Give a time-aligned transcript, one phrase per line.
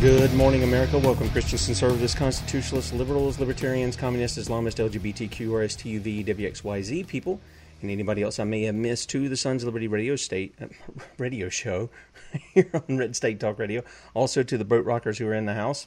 [0.00, 0.98] Good morning, America.
[0.98, 7.38] Welcome, Christians, conservatives, constitutionalists, liberals, libertarians, communists, Islamists, LGBTQ, RSTUV, WXYZ people,
[7.82, 10.68] and anybody else I may have missed to the Sons of Liberty radio state uh,
[11.18, 11.90] radio show
[12.54, 13.82] here on Red State Talk Radio.
[14.14, 15.86] Also to the boat rockers who are in the house.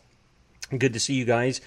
[0.77, 1.59] Good to see you guys.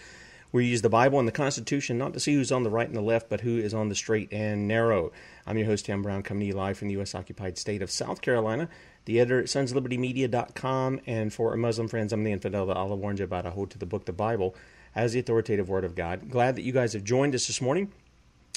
[0.53, 2.97] We use the Bible and the Constitution not to see who's on the right and
[2.97, 5.11] the left, but who is on the straight and narrow.
[5.49, 7.13] I'm your host, Tim Brown, coming to you live from the U.S.
[7.13, 8.69] occupied state of South Carolina
[9.07, 11.01] the editor at sonslibertymedia.com.
[11.07, 13.47] And for our Muslim friends, I'm the infidel that Allah warned you about.
[13.47, 14.55] I hold to the book, the Bible,
[14.95, 16.29] as the authoritative word of God.
[16.29, 17.91] Glad that you guys have joined us this morning.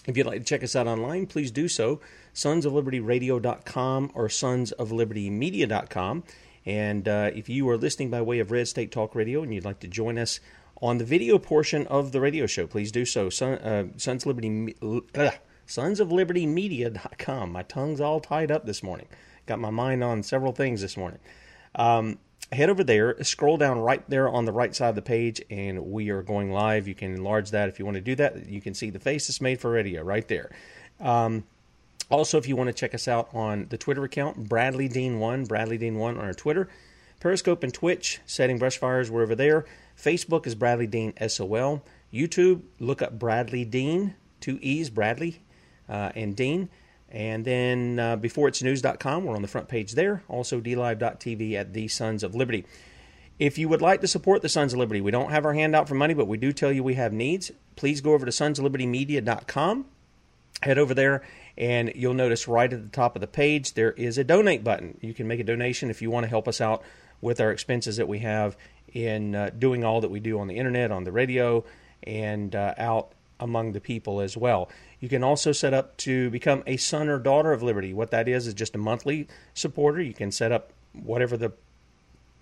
[0.06, 2.02] If you'd like to check us out online, please do so.
[2.34, 6.24] sonsoflibertyradio.com or sonsoflibertymedia.com.
[6.66, 9.66] And uh, if you are listening by way of Red State Talk Radio and you'd
[9.66, 10.40] like to join us
[10.82, 13.30] on the video portion of the radio show, please do so.
[13.30, 14.76] Son, uh, Sons, Liberty,
[15.16, 15.32] uh.
[17.46, 19.08] My tongue's all tied up this morning.
[19.50, 21.18] Got my mind on several things this morning.
[21.74, 22.20] Um,
[22.52, 25.88] head over there, scroll down right there on the right side of the page, and
[25.88, 26.88] we are going live.
[26.88, 28.48] You can enlarge that if you want to do that.
[28.48, 30.52] You can see the face that's made for radio right there.
[31.00, 31.46] Um,
[32.12, 35.46] also, if you want to check us out on the Twitter account, Bradley Dean One,
[35.46, 36.70] Bradley Dean One on our Twitter,
[37.20, 39.66] Periscope and Twitch, setting brush fires, we're over there.
[40.00, 41.82] Facebook is Bradley Dean SOL.
[42.14, 45.42] YouTube, look up Bradley Dean, two E's, Bradley
[45.90, 46.70] uh, and Dean.
[47.12, 50.24] And then uh, beforeitsnews.com, we're on the front page there.
[50.28, 52.66] Also, dlive.tv at the Sons of Liberty.
[53.40, 55.76] If you would like to support the Sons of Liberty, we don't have our hand
[55.76, 57.52] out for money, but we do tell you we have needs.
[57.76, 59.86] Please go over to sonsoflibertymedia.com.
[60.62, 61.24] Head over there,
[61.58, 64.98] and you'll notice right at the top of the page there is a donate button.
[65.00, 66.84] You can make a donation if you want to help us out
[67.22, 68.58] with our expenses that we have
[68.94, 71.64] in uh, doing all that we do on the internet, on the radio,
[72.04, 74.70] and uh, out among the people as well.
[75.00, 77.94] You can also set up to become a son or daughter of Liberty.
[77.94, 80.02] What that is is just a monthly supporter.
[80.02, 81.54] You can set up whatever the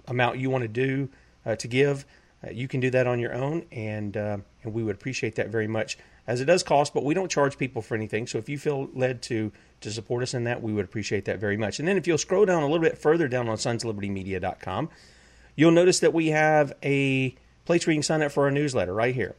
[0.07, 1.09] amount you want to do
[1.45, 2.06] uh, to give.
[2.45, 5.50] Uh, you can do that on your own, and uh, and we would appreciate that
[5.50, 5.97] very much.
[6.25, 8.28] As it does cost, but we don't charge people for anything.
[8.28, 9.51] So if you feel led to
[9.81, 11.79] to support us in that, we would appreciate that very much.
[11.79, 14.89] And then if you'll scroll down a little bit further down on sonslibertymedia.com,
[15.56, 17.35] you'll notice that we have a
[17.66, 19.35] place where you can sign up for our newsletter right here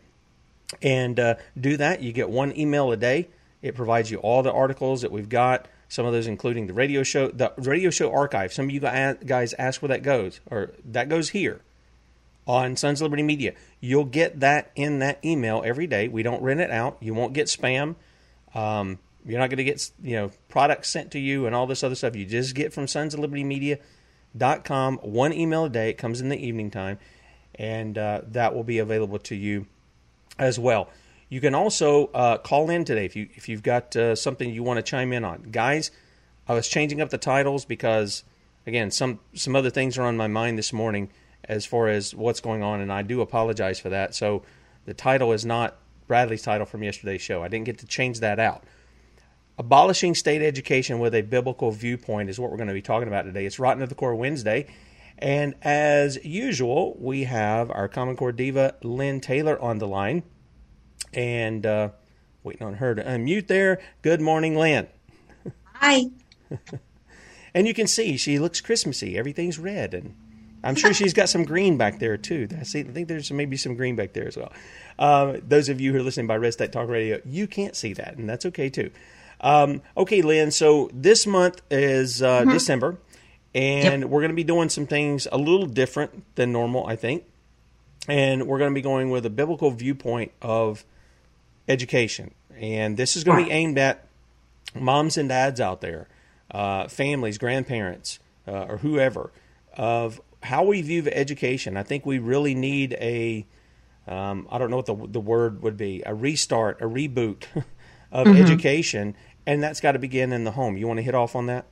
[0.83, 2.03] and uh, do that.
[2.03, 3.29] You get one email a day.
[3.63, 5.67] It provides you all the articles that we've got.
[5.89, 8.53] Some of those, including the radio show, the radio show archive.
[8.53, 11.63] Some of you guys ask where that goes, or that goes here
[12.47, 13.55] on Sons of Liberty Media.
[13.81, 16.09] You'll get that in that email every day.
[16.09, 16.99] We don't rent it out.
[17.01, 17.97] You won't get spam.
[18.55, 21.83] Um, you're not going to get you know products sent to you and all this
[21.83, 22.15] other stuff.
[22.15, 23.79] You just get from Sons of Liberty Media
[24.37, 25.89] dot com one email a day.
[25.91, 26.99] It comes in the evening time,
[27.55, 29.67] and uh, that will be available to you
[30.39, 30.89] as well.
[31.29, 34.63] You can also uh, call in today if you if you've got uh, something you
[34.63, 35.91] want to chime in on, guys.
[36.49, 38.25] I was changing up the titles because
[38.67, 41.11] again some some other things are on my mind this morning
[41.45, 44.15] as far as what's going on, and I do apologize for that.
[44.15, 44.43] So
[44.87, 45.77] the title is not
[46.07, 47.43] Bradley's title from yesterday's show.
[47.43, 48.65] I didn't get to change that out.
[49.59, 53.23] Abolishing state education with a biblical viewpoint is what we're going to be talking about
[53.23, 53.45] today.
[53.45, 54.67] It's Rotten to the Core Wednesday.
[55.19, 60.23] And as usual, we have our Common Core diva, Lynne Taylor, on the line.
[61.13, 61.91] And uh,
[62.43, 63.81] waiting on her to unmute there.
[64.03, 64.87] Good morning, Lynne.
[65.75, 66.05] Hi.
[67.55, 69.19] and you can see she looks Christmassy.
[69.19, 69.95] Everything's red.
[69.95, 70.15] And
[70.63, 72.49] I'm sure she's got some green back there, too.
[72.59, 74.53] I, see, I think there's maybe some green back there as well.
[74.99, 77.93] Um, those of you who are listening by Red State Talk Radio, you can't see
[77.95, 78.91] that, and that's okay, too.
[79.41, 82.51] Um, okay, Lynne, so this month is uh, mm-hmm.
[82.51, 82.99] December
[83.55, 84.11] and yep.
[84.11, 87.25] we're going to be doing some things a little different than normal, I think.
[88.07, 90.85] And we're going to be going with a biblical viewpoint of
[91.69, 94.07] education, and this is going to be aimed at
[94.75, 96.09] moms and dads out there,
[96.51, 99.31] uh, families, grandparents, uh, or whoever
[99.75, 101.77] of how we view education.
[101.77, 103.47] I think we really need a
[104.07, 107.45] um, I don't know what the the word would be a restart, a reboot
[108.13, 108.43] of mm-hmm.
[108.43, 109.15] education,
[109.47, 110.77] and that's got to begin in the home.
[110.77, 111.67] You want to hit off on that?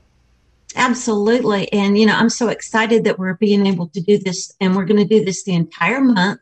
[0.76, 1.72] Absolutely.
[1.72, 4.84] And, you know, I'm so excited that we're being able to do this, and we're
[4.84, 6.40] going to do this the entire month.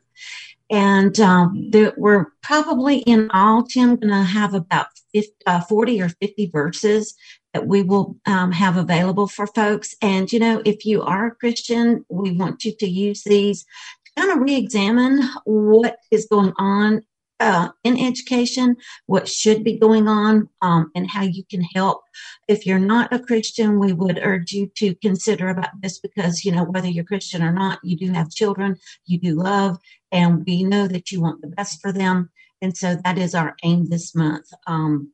[0.71, 6.03] And um, the, we're probably in all, Tim, going to have about 50, uh, 40
[6.03, 7.15] or 50 verses
[7.53, 9.95] that we will um, have available for folks.
[10.03, 14.21] And, you know, if you are a Christian, we want you to use these to
[14.21, 17.03] kind of re examine what is going on
[17.41, 18.77] uh, in education,
[19.07, 22.03] what should be going on, um, and how you can help.
[22.49, 26.53] If you're not a Christian, we would urge you to consider about this because, you
[26.53, 28.77] know, whether you're Christian or not, you do have children,
[29.07, 29.79] you do love,
[30.13, 32.31] and we know that you want the best for them.
[32.63, 34.47] And so that is our aim this month.
[34.67, 35.13] Um,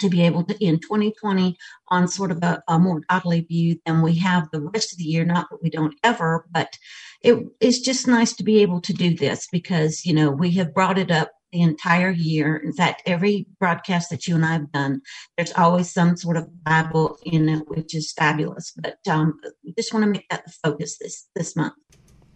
[0.00, 1.56] to be able to end 2020
[1.88, 5.04] on sort of a, a, more godly view than we have the rest of the
[5.04, 5.24] year.
[5.24, 6.76] Not that we don't ever, but
[7.20, 10.74] it is just nice to be able to do this because, you know, we have
[10.74, 12.56] brought it up the entire year.
[12.56, 15.02] In fact, every broadcast that you and I have done,
[15.36, 18.72] there's always some sort of Bible in it, which is fabulous.
[18.76, 21.74] But um, we just want to make that the focus this this month.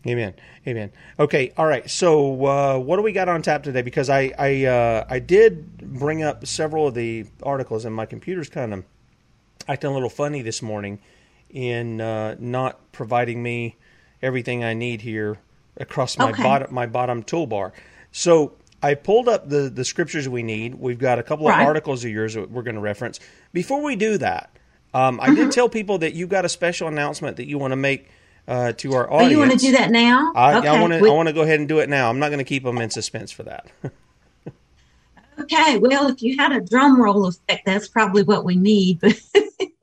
[0.06, 0.34] Amen.
[0.66, 0.92] Amen.
[1.18, 1.52] Okay.
[1.56, 1.88] All right.
[1.90, 3.82] So, uh, what do we got on tap today?
[3.82, 8.48] Because I I uh, I did bring up several of the articles, and my computer's
[8.48, 8.84] kind of
[9.66, 11.00] acting a little funny this morning
[11.50, 13.76] in uh, not providing me
[14.22, 15.38] everything I need here
[15.76, 16.42] across my okay.
[16.42, 17.72] bottom my bottom toolbar.
[18.12, 18.52] So
[18.86, 20.76] I pulled up the, the scriptures we need.
[20.76, 21.60] We've got a couple right.
[21.60, 23.18] of articles of yours that we're going to reference.
[23.52, 24.48] Before we do that,
[24.94, 25.34] um, I mm-hmm.
[25.34, 28.08] did tell people that you got a special announcement that you want to make
[28.46, 29.26] uh, to our audience.
[29.26, 30.32] Oh, you want to do that now?
[30.36, 30.68] I, okay.
[30.68, 31.00] I want to.
[31.00, 32.08] We- I want to go ahead and do it now.
[32.08, 33.66] I'm not going to keep them in suspense for that.
[35.40, 35.78] okay.
[35.78, 39.00] Well, if you had a drum roll effect, that's probably what we need.
[39.00, 39.20] But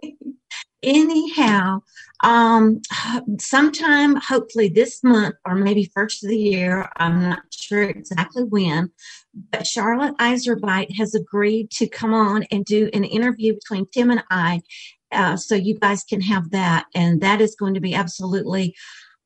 [0.81, 1.81] anyhow,
[2.23, 2.81] um,
[3.37, 8.91] sometime, hopefully this month or maybe first of the year, I'm not sure exactly when,
[9.51, 14.23] but Charlotte Iserbyt has agreed to come on and do an interview between Tim and
[14.31, 14.61] I.
[15.11, 16.85] Uh, so you guys can have that.
[16.95, 18.73] And that is going to be absolutely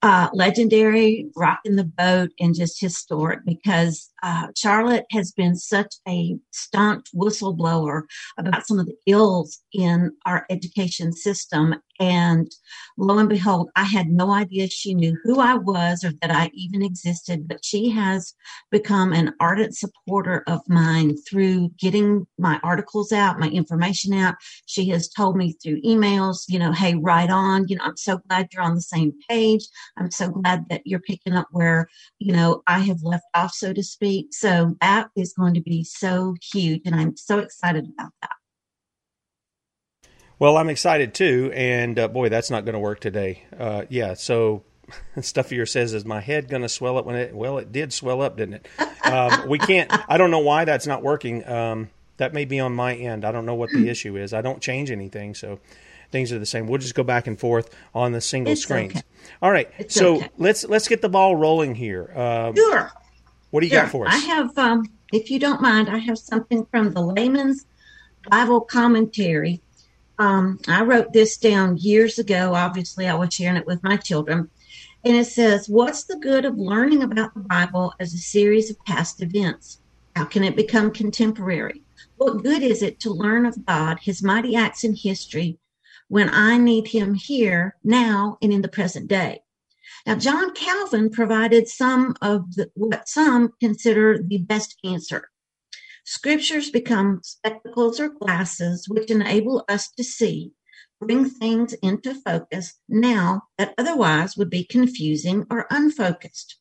[0.02, 6.38] uh, legendary, rocking the boat, and just historic because uh, Charlotte has been such a
[6.52, 8.04] staunch whistleblower
[8.38, 11.75] about some of the ills in our education system.
[12.00, 12.52] And
[12.98, 16.52] lo and behold, I had no idea she knew who I was or that I
[16.54, 18.34] even existed, but she has
[18.69, 24.36] become an ardent supporter of mine through getting my articles out, my information out.
[24.68, 27.68] She has told me through emails, you know, hey, right on.
[27.68, 29.66] You know, I'm so glad you're on the same page.
[29.98, 31.88] I'm so glad that you're picking up where,
[32.19, 34.06] you know, I have left off, so to speak.
[34.31, 36.81] So that is going to be so huge.
[36.86, 38.31] And I'm so excited about that.
[40.39, 43.44] Well, I'm excited too, and uh, boy, that's not going to work today.
[43.57, 44.63] Uh, yeah, so
[45.21, 47.33] stuff here says is my head going to swell up when it?
[47.33, 48.68] Well, it did swell up, didn't it?
[49.04, 49.92] Um, we can't.
[50.07, 51.48] I don't know why that's not working.
[51.48, 53.25] Um, that may be on my end.
[53.25, 54.31] I don't know what the issue is.
[54.31, 55.59] I don't change anything, so
[56.12, 56.68] things are the same.
[56.68, 58.92] We'll just go back and forth on the single it's screens.
[58.92, 59.01] Okay.
[59.42, 60.30] All right, it's so okay.
[60.38, 62.12] let's let's get the ball rolling here.
[62.15, 62.92] Um, sure.
[63.52, 63.81] What do you sure.
[63.81, 64.14] got for us?
[64.14, 67.66] I have, um, if you don't mind, I have something from the Layman's
[68.30, 69.62] Bible Commentary
[70.19, 72.54] um, I wrote this down years ago.
[72.56, 74.50] Obviously, I was sharing it with my children.
[75.04, 78.83] And it says, What's the good of learning about the Bible as a series of
[78.86, 79.80] past events?
[80.16, 81.83] How can it become contemporary?
[82.16, 85.60] What good is it to learn of God, his mighty acts in history,
[86.07, 89.42] when I need him here, now, and in the present day?
[90.07, 95.28] Now, John Calvin provided some of the, what some consider the best answer.
[96.06, 100.54] Scriptures become spectacles or glasses which enable us to see,
[101.02, 106.57] bring things into focus now that otherwise would be confusing or unfocused.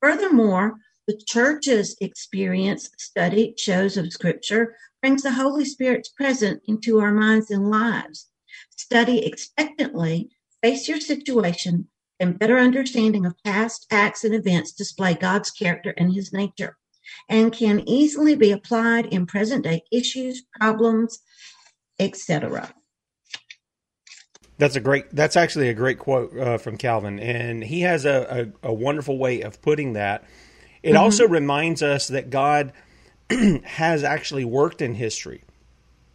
[0.00, 0.74] Furthermore,
[1.08, 7.50] the church's experience, study, shows of Scripture brings the Holy Spirit's presence into our minds
[7.50, 8.28] and lives.
[8.76, 10.30] Study expectantly,
[10.62, 11.88] face your situation,
[12.20, 16.76] and better understanding of past acts and events display God's character and his nature
[17.28, 21.20] and can easily be applied in present day issues, problems,
[21.98, 22.72] etc.
[24.58, 25.10] That's a great.
[25.10, 29.18] That's actually a great quote uh, from Calvin, and he has a, a, a, wonderful
[29.18, 30.24] way of putting that.
[30.82, 30.98] It mm-hmm.
[30.98, 32.72] also reminds us that God
[33.64, 35.42] has actually worked in history,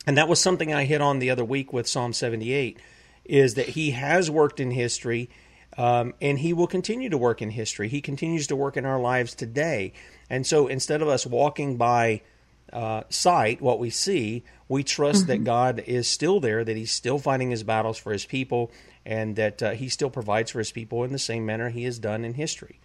[0.08, 2.80] and that was something I hit on the other week with Psalm seventy-eight.
[3.26, 5.30] Is that He has worked in history,
[5.78, 7.90] um, and He will continue to work in history.
[7.90, 9.94] He continues to work in our lives today.
[10.30, 12.22] And so instead of us walking by
[12.72, 15.30] uh, sight, what we see, we trust mm-hmm.
[15.30, 18.72] that God is still there, that He's still fighting His battles for His people,
[19.06, 22.00] and that uh, He still provides for His people in the same manner He has
[22.00, 22.80] done in history.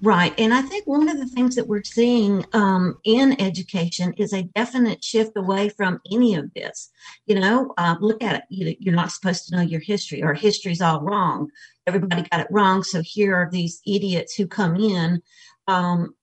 [0.00, 0.32] Right.
[0.38, 4.44] And I think one of the things that we're seeing um, in education is a
[4.54, 6.90] definite shift away from any of this.
[7.26, 8.42] You know, uh, look at it.
[8.48, 11.50] You, you're not supposed to know your history, or history's all wrong.
[11.86, 12.84] Everybody got it wrong.
[12.84, 15.20] So here are these idiots who come in
[15.66, 16.14] um,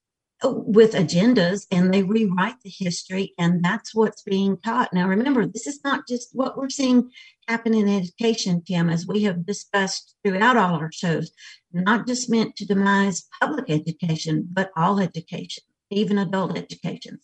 [0.52, 5.68] with agendas and they rewrite the history and that's what's being taught now remember this
[5.68, 7.10] is not just what we're seeing
[7.48, 11.32] happen in education tim as we have discussed throughout all our shows
[11.72, 17.20] not just meant to demise public education but all education even adult education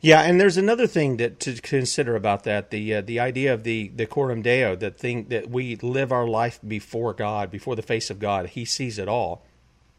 [0.00, 3.64] yeah, and there's another thing that to consider about that the uh, the idea of
[3.64, 7.80] the the coram deo, that thing that we live our life before God, before the
[7.80, 8.50] face of God.
[8.50, 9.46] He sees it all,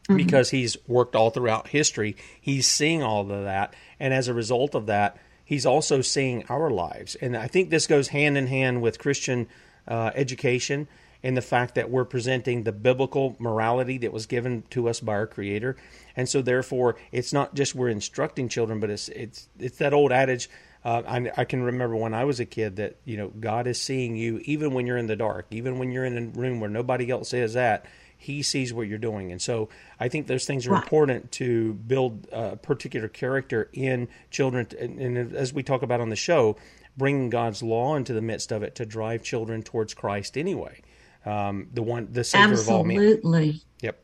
[0.08, 0.18] mm-hmm.
[0.18, 2.16] because he's worked all throughout history.
[2.40, 6.70] He's seeing all of that, and as a result of that, he's also seeing our
[6.70, 7.16] lives.
[7.16, 9.48] And I think this goes hand in hand with Christian
[9.88, 10.88] uh, education
[11.24, 15.14] and the fact that we're presenting the biblical morality that was given to us by
[15.14, 15.76] our Creator.
[16.16, 20.12] And so, therefore, it's not just we're instructing children, but it's it's it's that old
[20.12, 20.50] adage.
[20.84, 23.82] Uh, I, I, can remember when I was a kid that you know God is
[23.82, 26.70] seeing you even when you're in the dark, even when you're in a room where
[26.70, 27.88] nobody else is at
[28.26, 29.32] he sees what you're doing.
[29.32, 34.68] And so I think those things are important to build a particular character in children.
[34.80, 36.58] And, and, as we talk about on the show,
[36.98, 40.82] bringing God's law into the midst of it to drive children towards Christ anyway.
[41.24, 42.74] Um, the one, the Savior Absolutely.
[42.74, 42.98] of all men.
[42.98, 43.62] Absolutely.
[43.82, 44.04] Yep.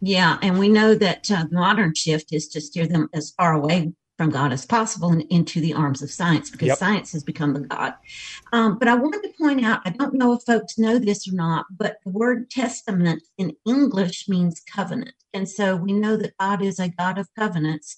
[0.00, 3.52] Yeah, and we know that uh, the modern shift is to steer them as far
[3.52, 6.78] away from God as possible and into the arms of science because yep.
[6.78, 7.94] science has become the God.
[8.52, 11.34] Um, but I wanted to point out I don't know if folks know this or
[11.34, 15.14] not, but the word testament in English means covenant.
[15.32, 17.96] And so we know that God is a God of covenants.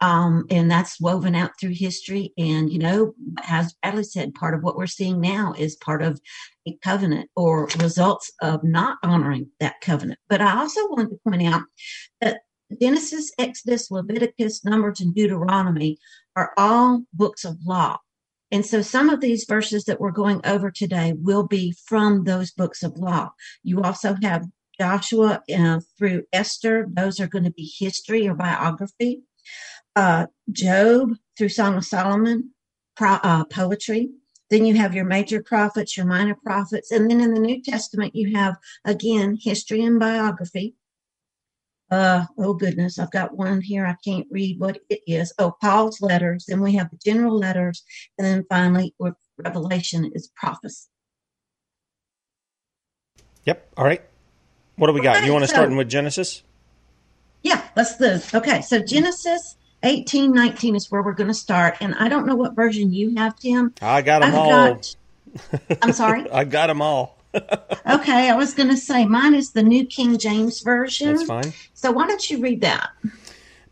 [0.00, 2.34] Um, and that's woven out through history.
[2.36, 3.14] And, you know,
[3.48, 6.20] as Bradley said, part of what we're seeing now is part of
[6.66, 10.18] a covenant or results of not honoring that covenant.
[10.28, 11.62] But I also wanted to point out
[12.20, 12.40] that
[12.80, 15.98] Genesis, Exodus, Leviticus, Numbers, and Deuteronomy
[16.36, 17.98] are all books of law.
[18.50, 22.50] And so some of these verses that we're going over today will be from those
[22.52, 23.30] books of law.
[23.62, 24.46] You also have
[24.80, 29.22] Joshua uh, through Esther, those are going to be history or biography.
[29.96, 32.50] Uh, Job through Song of Solomon,
[32.96, 34.10] pro, uh, poetry.
[34.50, 36.90] Then you have your major prophets, your minor prophets.
[36.90, 40.74] And then in the New Testament, you have again history and biography.
[41.90, 43.86] Uh, oh goodness, I've got one here.
[43.86, 45.32] I can't read what it is.
[45.38, 46.46] Oh, Paul's letters.
[46.48, 47.84] Then we have the general letters,
[48.18, 50.88] and then finally, with Revelation is prophecy.
[53.44, 53.72] Yep.
[53.76, 54.02] All right.
[54.76, 55.24] What do we got?
[55.24, 56.42] You want to so, start with Genesis?
[57.42, 58.18] Yeah, let's do.
[58.34, 62.34] Okay, so Genesis eighteen nineteen is where we're going to start, and I don't know
[62.34, 63.74] what version you have, Tim.
[63.82, 64.74] I got them I've all.
[64.74, 64.96] Got,
[65.82, 66.30] I'm sorry.
[66.32, 70.18] I got them all okay, I was going to say mine is the New King
[70.18, 71.16] James Version.
[71.16, 71.52] That's fine.
[71.74, 72.90] So why don't you read that?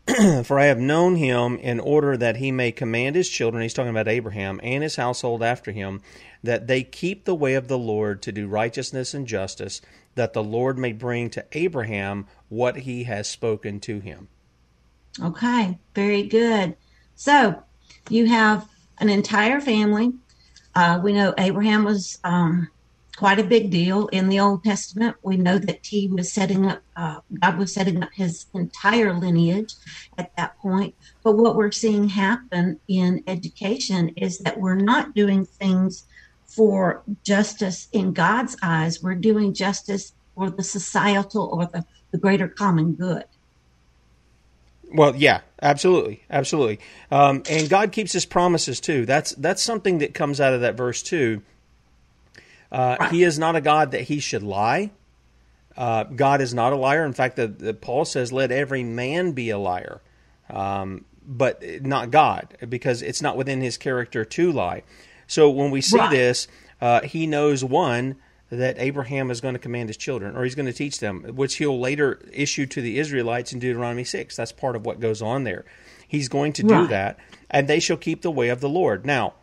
[0.45, 3.89] For I have known him in order that he may command his children, he's talking
[3.89, 6.01] about Abraham, and his household after him,
[6.43, 9.81] that they keep the way of the Lord to do righteousness and justice,
[10.15, 14.27] that the Lord may bring to Abraham what he has spoken to him.
[15.21, 16.75] Okay, very good.
[17.15, 17.63] So
[18.09, 18.67] you have
[18.99, 20.11] an entire family.
[20.75, 22.67] Uh, we know Abraham was um,
[23.15, 25.15] quite a big deal in the Old Testament.
[25.21, 29.75] We know that he was setting up, uh, God was setting up his entire lineage
[30.17, 30.95] at that point.
[31.23, 36.05] But what we're seeing happen in education is that we're not doing things
[36.45, 42.47] for justice in God's eyes, we're doing justice for the societal or the, the greater
[42.47, 43.25] common good.
[44.91, 46.79] Well, yeah, absolutely, absolutely,
[47.09, 49.07] um, and God keeps His promises too.
[49.07, 51.41] That's that's something that comes out of that verse too
[52.73, 53.09] uh.
[53.09, 54.91] He is not a God that he should lie.
[55.77, 57.05] Uh, God is not a liar.
[57.05, 60.01] In fact, the, the, Paul says, "Let every man be a liar,"
[60.49, 64.83] um, but not God, because it's not within his character to lie.
[65.25, 66.11] So when we see right.
[66.11, 66.47] this,
[66.81, 68.17] uh, he knows one
[68.49, 71.55] that Abraham is going to command his children, or he's going to teach them, which
[71.55, 74.35] he'll later issue to the Israelites in Deuteronomy six.
[74.35, 75.65] That's part of what goes on there.
[76.07, 77.17] He's going to do that,
[77.49, 79.05] and they shall keep the way of the Lord.
[79.05, 79.33] Now,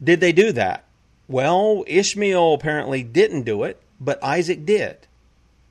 [0.00, 0.84] did they do that?
[1.28, 4.96] Well, Ishmael apparently didn't do it, but Isaac did.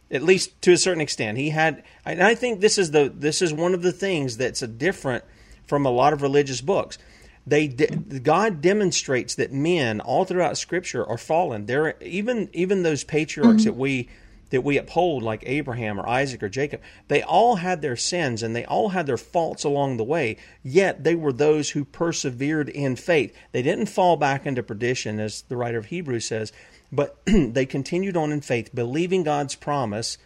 [0.09, 1.37] At least to a certain extent.
[1.37, 4.61] He had and I think this is the this is one of the things that's
[4.61, 5.25] different
[5.65, 6.97] from a lot of religious books.
[7.45, 11.65] They God demonstrates that men all throughout scripture are fallen.
[11.65, 13.65] There even even those patriarchs mm-hmm.
[13.65, 14.07] that we
[14.49, 18.55] that we uphold, like Abraham or Isaac or Jacob, they all had their sins and
[18.55, 22.95] they all had their faults along the way, yet they were those who persevered in
[22.95, 23.35] faith.
[23.51, 26.51] They didn't fall back into perdition, as the writer of Hebrews says.
[26.91, 30.17] but they continued on in faith, believing God's promise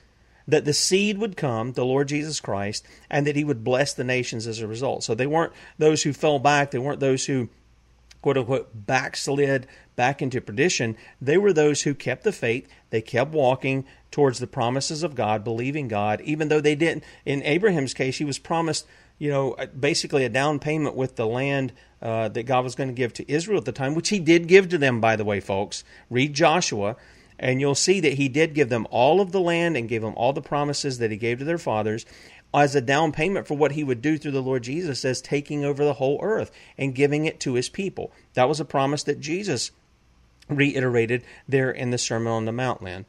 [0.47, 4.03] that the seed would come, the Lord Jesus Christ, and that he would bless the
[4.03, 5.03] nations as a result.
[5.03, 7.49] So they weren't those who fell back, they weren't those who
[8.21, 10.95] quote unquote backslid back into perdition.
[11.19, 15.43] They were those who kept the faith, they kept walking towards the promises of God,
[15.43, 17.03] believing God, even though they didn't.
[17.25, 18.85] In Abraham's case, he was promised,
[19.17, 22.95] you know, basically a down payment with the land uh, that God was going to
[22.95, 25.39] give to Israel at the time, which he did give to them, by the way,
[25.39, 25.83] folks.
[26.09, 26.97] Read Joshua
[27.41, 30.13] and you'll see that he did give them all of the land and gave them
[30.15, 32.05] all the promises that he gave to their fathers
[32.53, 35.63] as a down payment for what he would do through the Lord Jesus as taking
[35.63, 38.11] over the whole earth and giving it to his people.
[38.33, 39.71] That was a promise that Jesus
[40.49, 43.05] reiterated there in the Sermon on the Mount land.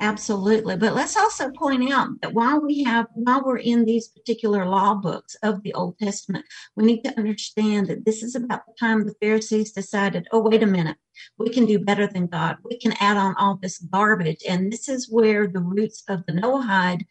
[0.00, 0.76] Absolutely.
[0.76, 4.94] But let's also point out that while we have, while we're in these particular law
[4.94, 6.44] books of the Old Testament,
[6.76, 10.62] we need to understand that this is about the time the Pharisees decided, oh, wait
[10.62, 10.96] a minute,
[11.38, 12.56] we can do better than God.
[12.64, 14.42] We can add on all this garbage.
[14.48, 17.06] And this is where the roots of the Noahide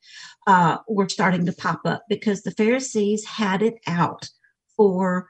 [0.48, 4.30] uh, were starting to pop up because the Pharisees had it out
[4.78, 5.28] for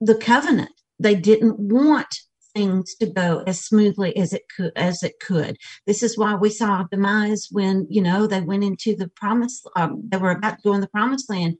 [0.00, 0.70] the covenant.
[1.00, 2.20] They didn't want
[2.58, 5.56] things to go as smoothly as it could as it could.
[5.86, 9.62] This is why we saw demise when you know they went into the promise.
[9.76, 11.54] Um, they were about to go in the promised land,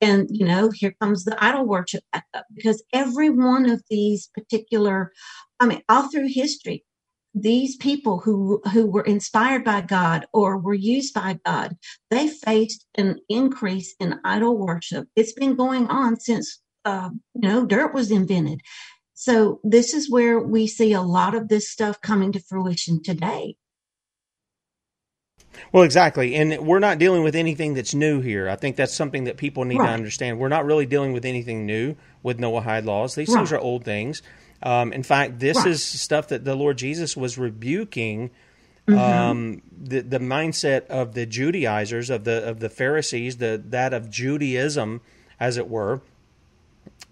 [0.00, 2.04] and you know here comes the idol worship
[2.54, 5.12] because every one of these particular,
[5.58, 6.84] I mean, all through history,
[7.34, 11.76] these people who who were inspired by God or were used by God,
[12.10, 15.08] they faced an increase in idol worship.
[15.16, 18.60] It's been going on since uh, you know dirt was invented.
[19.14, 23.56] So this is where we see a lot of this stuff coming to fruition today.
[25.72, 26.34] Well, exactly.
[26.34, 28.48] And we're not dealing with anything that's new here.
[28.48, 29.86] I think that's something that people need right.
[29.86, 30.38] to understand.
[30.38, 33.14] We're not really dealing with anything new with Noahide laws.
[33.14, 33.36] These right.
[33.36, 34.22] things are old things.
[34.62, 35.68] Um, in fact, this right.
[35.68, 38.30] is stuff that the Lord Jesus was rebuking
[38.88, 38.98] mm-hmm.
[38.98, 44.10] um, the, the mindset of the Judaizers, of the of the Pharisees, the that of
[44.10, 45.00] Judaism,
[45.38, 46.00] as it were,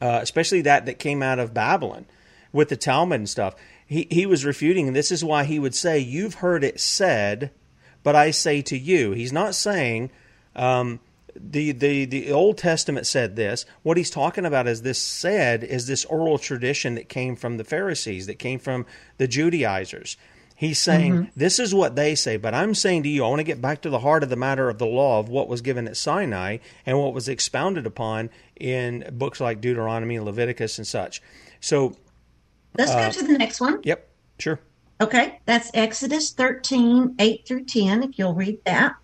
[0.01, 2.07] uh, especially that that came out of Babylon
[2.53, 3.55] with the Talmud and stuff.
[3.87, 7.51] He, he was refuting, and this is why he would say, You've heard it said,
[8.03, 9.13] but I say to you.
[9.13, 10.11] He's not saying,
[10.57, 11.01] um,
[11.35, 13.65] the, the, the Old Testament said this.
[13.83, 17.65] What he's talking about is this said is this oral tradition that came from the
[17.65, 18.87] Pharisees, that came from
[19.19, 20.17] the Judaizers.
[20.57, 21.31] He's saying, mm-hmm.
[21.35, 23.83] This is what they say, but I'm saying to you, I want to get back
[23.83, 26.59] to the heart of the matter of the law of what was given at Sinai
[26.87, 31.21] and what was expounded upon in books like Deuteronomy and Leviticus and such.
[31.61, 31.97] So
[32.79, 33.81] let's uh, go to the next one.
[33.83, 34.61] Yep, sure.
[35.01, 38.95] Okay, that's Exodus 13, 8 through 10, if you'll read that.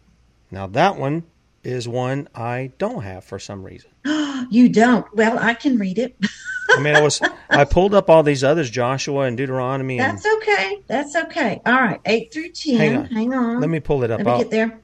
[0.50, 1.24] Now, that one
[1.64, 3.90] is one I don't have for some reason.
[4.50, 5.12] you don't?
[5.14, 6.16] Well, I can read it.
[6.70, 9.98] I mean, I was I pulled up all these others, Joshua and Deuteronomy.
[9.98, 10.83] And, That's okay.
[10.87, 11.61] That's okay.
[11.66, 12.78] All right, eight through ten.
[12.78, 13.04] Hang on.
[13.07, 13.61] Hang on.
[13.61, 14.18] Let me pull it up.
[14.18, 14.81] Let me get there.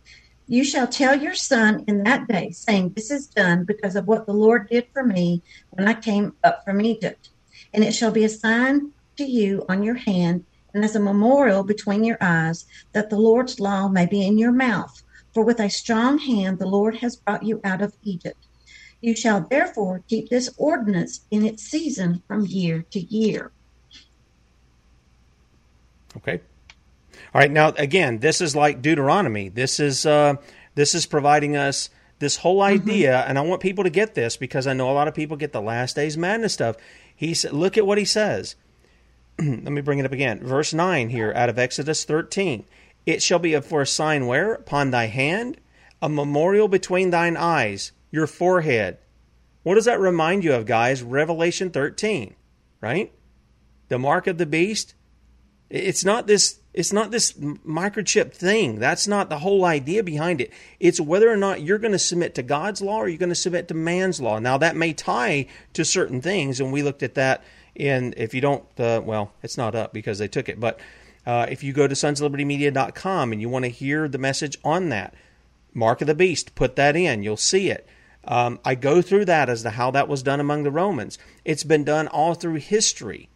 [0.46, 4.26] You shall tell your son in that day, saying, This is done because of what
[4.26, 7.30] the Lord did for me when I came up from Egypt.
[7.72, 10.44] And it shall be a sign to you on your hand
[10.74, 14.52] and as a memorial between your eyes, that the Lord's law may be in your
[14.52, 15.02] mouth.
[15.32, 18.46] For with a strong hand the Lord has brought you out of Egypt.
[19.04, 23.52] You shall therefore keep this ordinance in its season from year to year.
[26.16, 26.40] Okay.
[27.34, 27.50] All right.
[27.50, 29.50] Now, again, this is like Deuteronomy.
[29.50, 30.36] This is uh,
[30.74, 32.80] this is providing us this whole mm-hmm.
[32.80, 33.28] idea, mm-hmm.
[33.28, 35.52] and I want people to get this because I know a lot of people get
[35.52, 36.76] the last days madness stuff.
[37.14, 38.56] He said, look at what he says.
[39.38, 40.40] Let me bring it up again.
[40.40, 42.64] Verse nine here out of Exodus thirteen.
[43.04, 45.58] It shall be for a sign where upon thy hand,
[46.00, 48.96] a memorial between thine eyes your forehead.
[49.64, 51.02] What does that remind you of, guys?
[51.02, 52.36] Revelation 13,
[52.80, 53.12] right?
[53.88, 54.94] The mark of the beast.
[55.68, 58.78] It's not this it's not this microchip thing.
[58.78, 60.52] That's not the whole idea behind it.
[60.78, 63.34] It's whether or not you're going to submit to God's law or you're going to
[63.34, 64.38] submit to man's law.
[64.38, 67.42] Now that may tie to certain things, and we looked at that
[67.74, 68.14] in.
[68.16, 70.60] If you don't, uh, well, it's not up because they took it.
[70.60, 70.78] But
[71.26, 75.14] uh, if you go to sonslibertymedia.com and you want to hear the message on that,
[75.72, 77.24] mark of the beast, put that in.
[77.24, 77.88] You'll see it.
[78.26, 81.18] Um, I go through that as to how that was done among the Romans.
[81.44, 83.28] It's been done all through history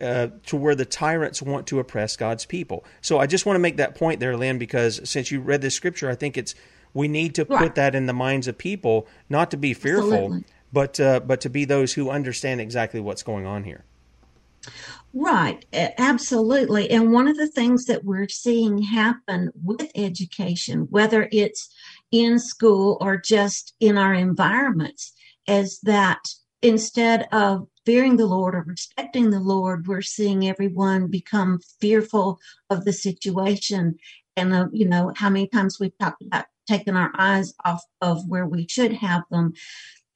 [0.00, 2.84] uh, to where the tyrants want to oppress God's people.
[3.00, 5.74] So I just want to make that point there, Lynne, because since you read this
[5.74, 6.54] scripture, I think it's
[6.94, 10.44] we need to put that in the minds of people, not to be fearful, Absolutely.
[10.72, 13.84] but uh, but to be those who understand exactly what's going on here.
[15.12, 16.90] Right, absolutely.
[16.90, 21.68] And one of the things that we're seeing happen with education, whether it's
[22.12, 25.12] in school or just in our environments
[25.46, 26.20] is that
[26.62, 32.84] instead of fearing the Lord or respecting the Lord, we're seeing everyone become fearful of
[32.84, 33.96] the situation.
[34.36, 38.28] And, uh, you know, how many times we've talked about taking our eyes off of
[38.28, 39.52] where we should have them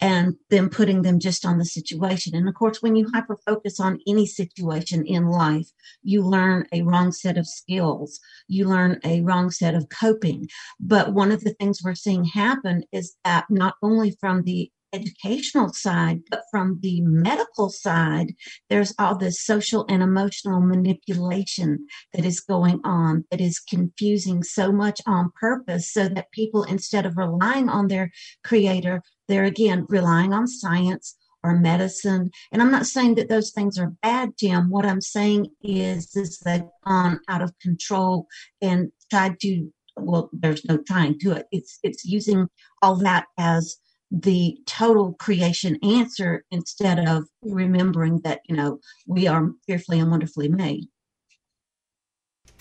[0.04, 2.34] and then putting them just on the situation.
[2.34, 5.70] And of course, when you hyper focus on any situation in life,
[6.02, 8.20] you learn a wrong set of skills.
[8.46, 10.48] You learn a wrong set of coping.
[10.78, 15.72] But one of the things we're seeing happen is that not only from the educational
[15.72, 18.34] side, but from the medical side,
[18.70, 24.70] there's all this social and emotional manipulation that is going on that is confusing so
[24.70, 28.12] much on purpose so that people, instead of relying on their
[28.44, 32.30] creator, they're again relying on science or medicine.
[32.52, 34.70] And I'm not saying that those things are bad, Tim.
[34.70, 38.26] What I'm saying is, is they've gone out of control
[38.62, 41.46] and tried to well, there's no trying to it.
[41.52, 42.48] It's it's using
[42.82, 43.76] all that as
[44.10, 50.46] the total creation answer instead of remembering that you know we are fearfully and wonderfully
[50.46, 50.84] made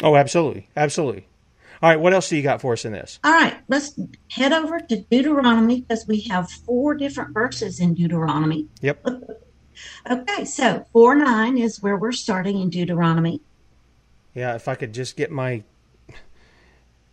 [0.02, 1.28] oh absolutely absolutely
[1.84, 3.20] all right what else do you got for us in this?
[3.26, 4.00] All right let's
[4.32, 8.68] head over to deuteronomy because we have four different verses in deuteronomy.
[8.82, 9.06] Yep.
[10.10, 13.42] Okay so 4 9 is where we're starting in deuteronomy.
[14.34, 15.64] Yeah if i could just get my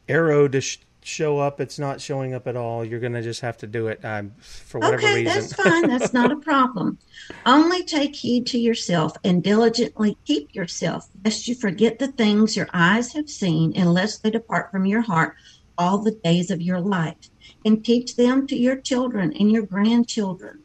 [0.09, 2.85] arrow to sh- show up, it's not showing up at all.
[2.85, 5.41] You're going to just have to do it um, for whatever okay, reason.
[5.41, 5.89] that's fine.
[5.89, 6.99] That's not a problem.
[7.47, 12.69] Only take heed to yourself and diligently keep yourself, lest you forget the things your
[12.73, 15.37] eyes have seen, and lest they depart from your heart
[15.79, 17.31] all the days of your life,
[17.65, 20.61] and teach them to your children and your grandchildren.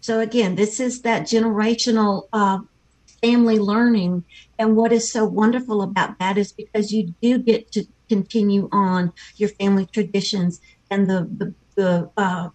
[0.00, 2.58] So again, this is that generational uh,
[3.22, 4.24] family learning.
[4.58, 9.12] And what is so wonderful about that is because you do get to continue on
[9.36, 12.48] your family traditions and the, the, the uh,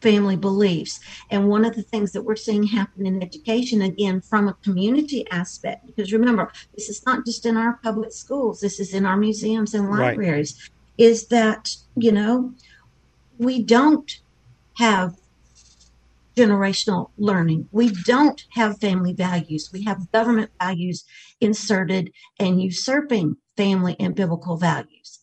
[0.00, 1.00] family beliefs.
[1.30, 5.26] And one of the things that we're seeing happen in education, again, from a community
[5.30, 9.16] aspect, because remember, this is not just in our public schools, this is in our
[9.16, 11.06] museums and libraries, right.
[11.06, 12.52] is that, you know,
[13.38, 14.20] we don't
[14.76, 15.16] have
[16.36, 17.68] generational learning.
[17.72, 19.70] We don't have family values.
[19.72, 21.04] We have government values
[21.40, 25.20] inserted and usurping family and biblical values.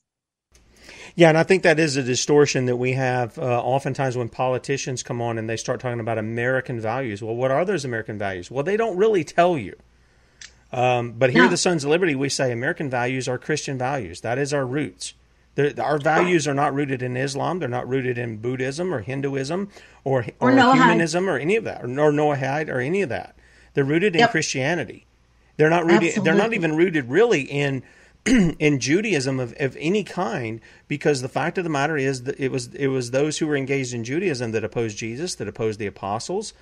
[1.16, 5.04] Yeah, and I think that is a distortion that we have uh, oftentimes when politicians
[5.04, 7.22] come on and they start talking about American values.
[7.22, 8.50] Well, what are those American values?
[8.50, 9.76] Well, they don't really tell you.
[10.72, 11.50] Um, but here, no.
[11.50, 14.22] the Sons of Liberty, we say American values are Christian values.
[14.22, 15.14] That is our roots.
[15.58, 17.60] Our values are not rooted in Islam.
[17.60, 19.70] They're not rooted in Buddhism or Hinduism
[20.04, 23.36] or, or, or humanism or any of that, or, or Noahide or any of that.
[23.74, 24.32] They're rooted in yep.
[24.32, 25.06] Christianity.
[25.58, 26.10] They're not rooted.
[26.10, 26.24] Absolutely.
[26.24, 27.84] They're not even rooted really in
[28.26, 32.52] in Judaism of, of any kind, because the fact of the matter is that it
[32.52, 35.88] was it was those who were engaged in Judaism that opposed Jesus, that opposed the
[35.88, 36.54] apostles,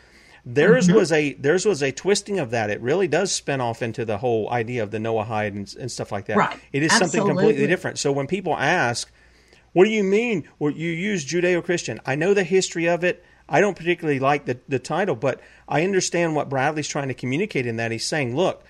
[0.46, 0.96] Theirs mm-hmm.
[0.96, 2.70] was a theirs was a twisting of that.
[2.70, 6.12] It really does spin off into the whole idea of the Noahide and, and stuff
[6.12, 6.38] like that.
[6.38, 6.60] Right.
[6.72, 7.18] It is Absolutely.
[7.18, 8.00] something completely different.
[8.00, 9.12] So when people ask,
[9.74, 10.48] "What do you mean?
[10.58, 13.24] Well, you use Judeo-Christian?" I know the history of it.
[13.50, 17.66] I don't particularly like the, the title, but I understand what Bradley's trying to communicate
[17.66, 18.64] in that he's saying, look,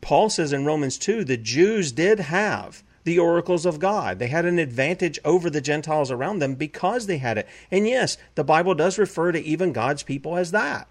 [0.00, 4.18] Paul says in Romans 2, the Jews did have the oracles of God.
[4.18, 7.46] They had an advantage over the Gentiles around them because they had it.
[7.70, 10.88] And yes, the Bible does refer to even God's people as that.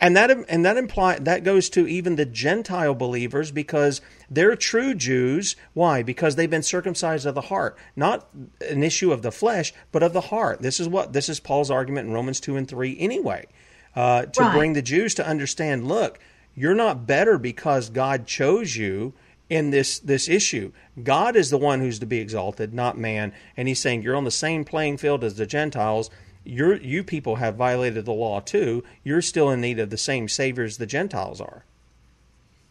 [0.00, 4.94] And that and that imply that goes to even the Gentile believers because they're true
[4.94, 5.56] Jews.
[5.74, 6.02] Why?
[6.02, 8.26] Because they've been circumcised of the heart, not
[8.66, 10.62] an issue of the flesh, but of the heart.
[10.62, 12.96] This is what this is Paul's argument in Romans two and three.
[12.98, 13.46] Anyway,
[13.94, 14.56] uh, to right.
[14.56, 16.18] bring the Jews to understand, look,
[16.54, 19.12] you're not better because God chose you
[19.50, 20.72] in this this issue.
[21.02, 23.34] God is the one who's to be exalted, not man.
[23.54, 26.08] And He's saying you're on the same playing field as the Gentiles
[26.44, 28.84] you're, you people have violated the law too.
[29.04, 31.64] You're still in need of the same Savior as the Gentiles are.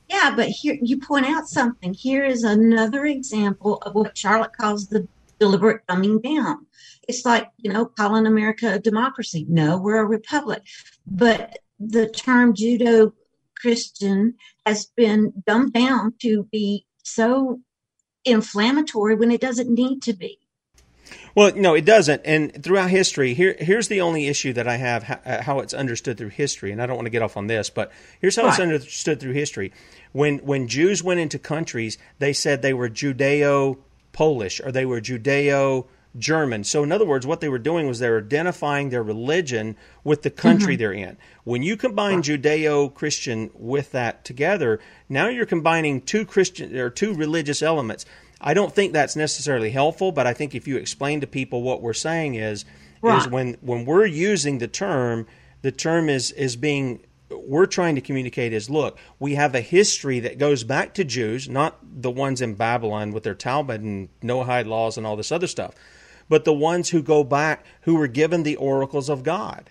[0.09, 1.93] Yeah, but here you point out something.
[1.93, 5.07] Here is another example of what Charlotte calls the
[5.39, 6.65] deliberate dumbing down.
[7.07, 9.45] It's like, you know, calling America a democracy.
[9.47, 10.63] No, we're a republic.
[11.05, 13.13] But the term Judeo
[13.55, 17.59] Christian has been dumbed down to be so
[18.25, 20.38] inflammatory when it doesn't need to be.
[21.35, 22.21] Well, no, it doesn't.
[22.25, 25.73] And throughout history, here here's the only issue that I have how, uh, how it's
[25.73, 26.71] understood through history.
[26.71, 28.49] And I don't want to get off on this, but here's how right.
[28.49, 29.71] it's understood through history.
[30.11, 33.77] When when Jews went into countries, they said they were Judeo
[34.11, 35.85] Polish or they were Judeo
[36.17, 36.63] German.
[36.63, 40.23] So, in other words, what they were doing was they were identifying their religion with
[40.23, 40.79] the country mm-hmm.
[40.79, 41.17] they're in.
[41.43, 42.25] When you combine right.
[42.25, 48.05] Judeo Christian with that together, now you're combining two Christian or two religious elements.
[48.41, 51.81] I don't think that's necessarily helpful, but I think if you explain to people what
[51.81, 52.65] we're saying is
[53.01, 53.19] right.
[53.19, 55.27] is when when we're using the term
[55.61, 60.19] the term is is being we're trying to communicate is look, we have a history
[60.21, 64.65] that goes back to Jews, not the ones in Babylon with their Talmud and Noahide
[64.65, 65.75] laws and all this other stuff,
[66.27, 69.69] but the ones who go back who were given the oracles of God.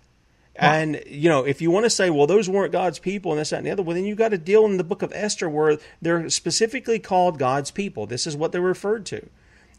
[0.59, 3.51] And you know, if you want to say, well, those weren't God's people and this,
[3.51, 5.49] that, and the other, well, then you got to deal in the book of Esther
[5.49, 8.07] where they're specifically called God's people.
[8.07, 9.29] This is what they're referred to.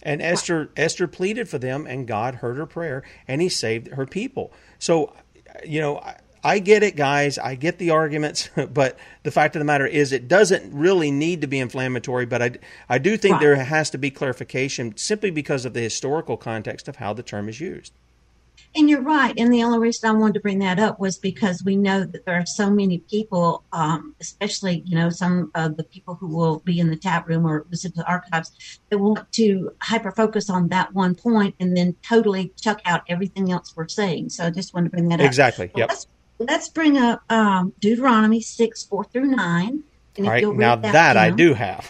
[0.02, 4.06] And Esther Esther pleaded for them, and God heard her prayer, and He saved her
[4.06, 4.54] people.
[4.80, 5.14] So,
[5.66, 7.38] you know, I, I get it, guys.
[7.38, 11.42] I get the arguments, but the fact of the matter is, it doesn't really need
[11.42, 12.26] to be inflammatory.
[12.26, 12.52] But I,
[12.88, 13.42] I do think Right.
[13.42, 17.50] there has to be clarification simply because of the historical context of how the term
[17.50, 17.92] is used.
[18.76, 19.34] And you're right.
[19.38, 22.26] And the only reason I wanted to bring that up was because we know that
[22.26, 26.60] there are so many people, um, especially, you know, some of the people who will
[26.60, 28.52] be in the chat room or listen to the archives
[28.90, 33.52] that want to hyper focus on that one point and then totally chuck out everything
[33.52, 34.30] else we're saying.
[34.30, 35.26] So I just wanted to bring that up.
[35.26, 35.72] Exactly.
[35.76, 35.90] Yep.
[35.90, 36.08] Let's,
[36.40, 39.84] let's bring up um, Deuteronomy 6, 4 through 9.
[40.18, 41.90] And All right, now that, I do have.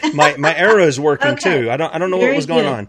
[0.14, 1.62] my my arrow is working Okay.
[1.62, 1.70] too.
[1.70, 2.72] I don't I don't know what was going good.
[2.72, 2.88] on.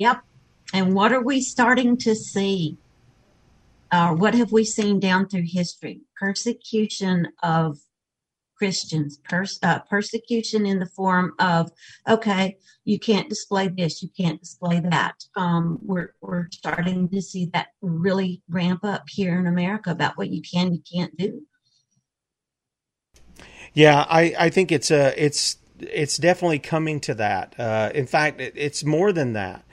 [0.00, 0.22] Yep.
[0.72, 2.78] And what are we starting to see?
[3.92, 6.00] Uh, what have we seen down through history?
[6.18, 7.78] Persecution of
[8.56, 11.70] Christians, pers- uh, persecution in the form of,
[12.08, 15.16] okay, you can't display this, you can't display that.
[15.36, 20.30] Um, we're, we're starting to see that really ramp up here in America about what
[20.30, 21.42] you can, you can't do.
[23.74, 27.54] Yeah, I, I think it's a it's it's definitely coming to that.
[27.58, 29.64] Uh, in fact, it, it's more than that.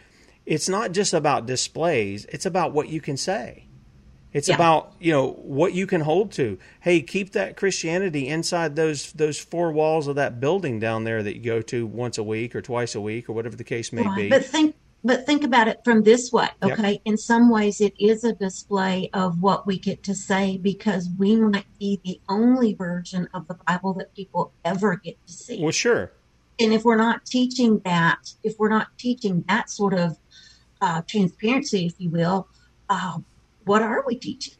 [0.48, 2.26] It's not just about displays.
[2.30, 3.66] It's about what you can say.
[4.32, 4.56] It's Yeah.
[4.56, 6.58] about you know what you can hold to.
[6.80, 11.36] Hey, keep that Christianity inside those those four walls of that building down there that
[11.36, 14.04] you go to once a week or twice a week or whatever the case may
[14.04, 14.16] Right.
[14.16, 14.30] be.
[14.30, 16.80] But think, but think about it from this way, Yep.
[16.80, 17.02] okay?
[17.04, 21.36] In some ways, it is a display of what we get to say because we
[21.36, 25.62] might be the only version of the Bible that people ever get to see.
[25.62, 26.12] well, sure.
[26.60, 30.18] And if we're not teaching that, if we're not teaching that sort of
[30.82, 32.48] uh, transparency, if you will,
[32.90, 33.18] uh,
[33.66, 34.54] what are we teaching?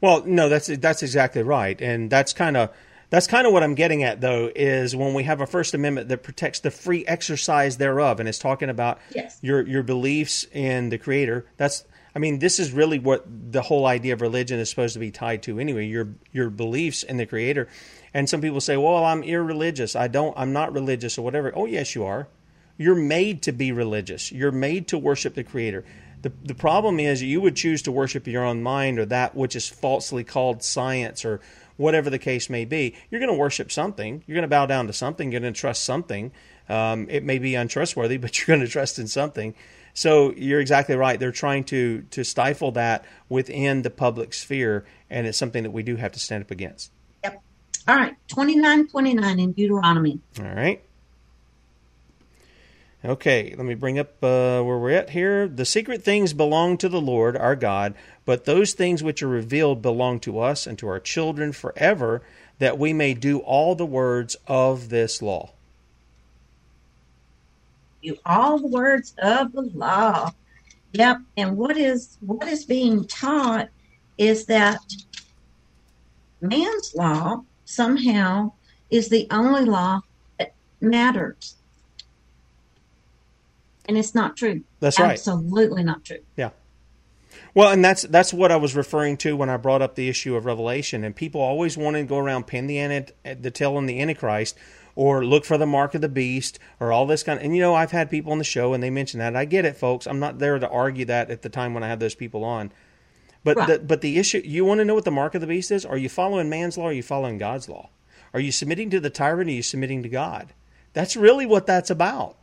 [0.00, 2.70] Well, no, that's that's exactly right, and that's kind of
[3.08, 6.08] that's kind of what I'm getting at, though, is when we have a First Amendment
[6.08, 9.38] that protects the free exercise thereof, and it's talking about Yes.
[9.42, 11.46] your your beliefs in the Creator.
[11.56, 15.00] That's, I mean, this is really what the whole idea of religion is supposed to
[15.00, 15.86] be tied to, anyway.
[15.86, 17.68] Your your beliefs in the Creator,
[18.12, 19.96] and some people say, "Well, I'm irreligious.
[19.96, 20.34] I don't.
[20.36, 22.28] I'm not religious, or whatever." Oh, yes, you are.
[22.76, 24.30] You're made to be religious.
[24.32, 25.84] You're made to worship the Creator.
[26.22, 29.54] The, the problem is you would choose to worship your own mind or that which
[29.54, 31.40] is falsely called science or
[31.76, 32.94] whatever the case may be.
[33.10, 34.24] You're going to worship something.
[34.26, 35.30] You're going to bow down to something.
[35.30, 36.32] You're going to trust something.
[36.68, 39.54] Um, it may be untrustworthy, but you're going to trust in something.
[39.94, 41.18] So you're exactly right.
[41.18, 45.82] They're trying to to stifle that within the public sphere, and it's something that we
[45.82, 46.92] do have to stand up against.
[47.24, 47.42] Yep.
[47.88, 50.20] All right, 29 29 in Deuteronomy.
[50.38, 50.85] All right.
[53.06, 55.46] Okay, let me bring up uh, where we're at here.
[55.48, 59.80] The secret things belong to the Lord our God, but those things which are revealed
[59.80, 62.22] belong to us and to our children forever,
[62.58, 65.52] that we may do all the words of this law.
[68.02, 70.32] you all the words of the law.
[70.92, 71.18] Yep.
[71.36, 73.68] And what is what is being taught
[74.18, 74.78] is that
[76.40, 78.52] man's law somehow
[78.90, 80.00] is the only law
[80.38, 81.56] that matters.
[83.88, 84.62] And it's not true.
[84.80, 85.12] That's right.
[85.12, 86.18] Absolutely not true.
[86.36, 86.50] Yeah.
[87.54, 90.36] Well, and that's that's what I was referring to when I brought up the issue
[90.36, 91.04] of Revelation.
[91.04, 94.56] And people always want to go around pin the anti- the tail on the Antichrist,
[94.94, 97.38] or look for the mark of the beast, or all this kind.
[97.38, 99.36] Of, and you know, I've had people on the show and they mention that.
[99.36, 100.06] I get it, folks.
[100.06, 102.72] I'm not there to argue that at the time when I have those people on.
[103.44, 103.68] But Right.
[103.68, 105.86] the, but the issue you want to know what the mark of the beast is?
[105.86, 106.84] Are you following man's law?
[106.86, 107.90] Or are you following God's law?
[108.34, 109.48] Are you submitting to the tyrant?
[109.48, 110.52] Or are you submitting to God?
[110.94, 112.36] That's really what that's about.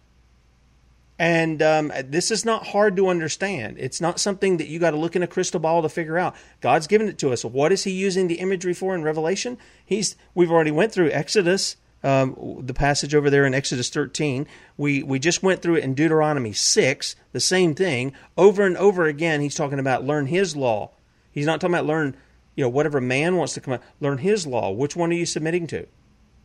[1.19, 3.78] And um, this is not hard to understand.
[3.80, 6.36] It's not something that you got to look in a crystal ball to figure out.
[6.60, 7.45] God's given it to us.
[7.45, 9.58] What is He using the imagery for in Revelation?
[9.86, 14.47] He's we've already went through Exodus, um, the passage over there in Exodus 13.
[14.76, 17.15] We we just went through it in Deuteronomy 6.
[17.32, 19.39] The same thing over and over again.
[19.41, 20.91] He's talking about learn His law,
[21.32, 22.17] He's not talking about learn,
[22.56, 24.71] you know, whatever man wants to come out, learn his law.
[24.71, 25.88] Which one are you submitting to?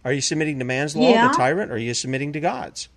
[0.05, 1.29] Are you submitting to man's law, Yeah.
[1.29, 2.89] the tyrant, or are you submitting to God's?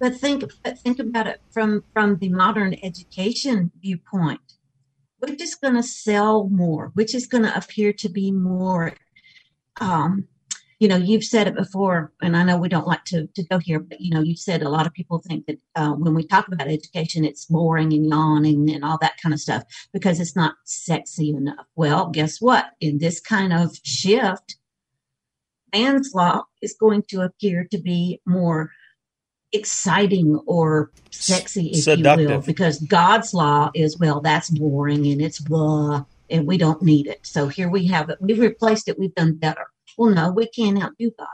[0.00, 4.40] But think, but think about it from from the modern education viewpoint.
[5.18, 6.90] Which is going to sell more?
[6.94, 8.94] Which is going to appear to be more?
[9.78, 10.26] Um,
[10.78, 13.58] you know, you've said it before, and I know we don't like to to go
[13.58, 16.26] here, but you know, you said a lot of people think that uh, when we
[16.26, 20.34] talk about education, it's boring and yawning and all that kind of stuff because it's
[20.34, 21.66] not sexy enough.
[21.76, 22.70] Well, guess what?
[22.80, 24.56] In this kind of shift,
[25.74, 28.70] man's law is going to appear to be more
[29.52, 35.40] exciting or sexy, if you will, because God's law is well, that's boring and it's
[35.40, 37.20] blah, and we don't need it.
[37.22, 38.18] So here we have it.
[38.20, 38.98] We've replaced it.
[38.98, 39.66] We've done better.
[39.98, 41.28] Well, no, we can't outdo God.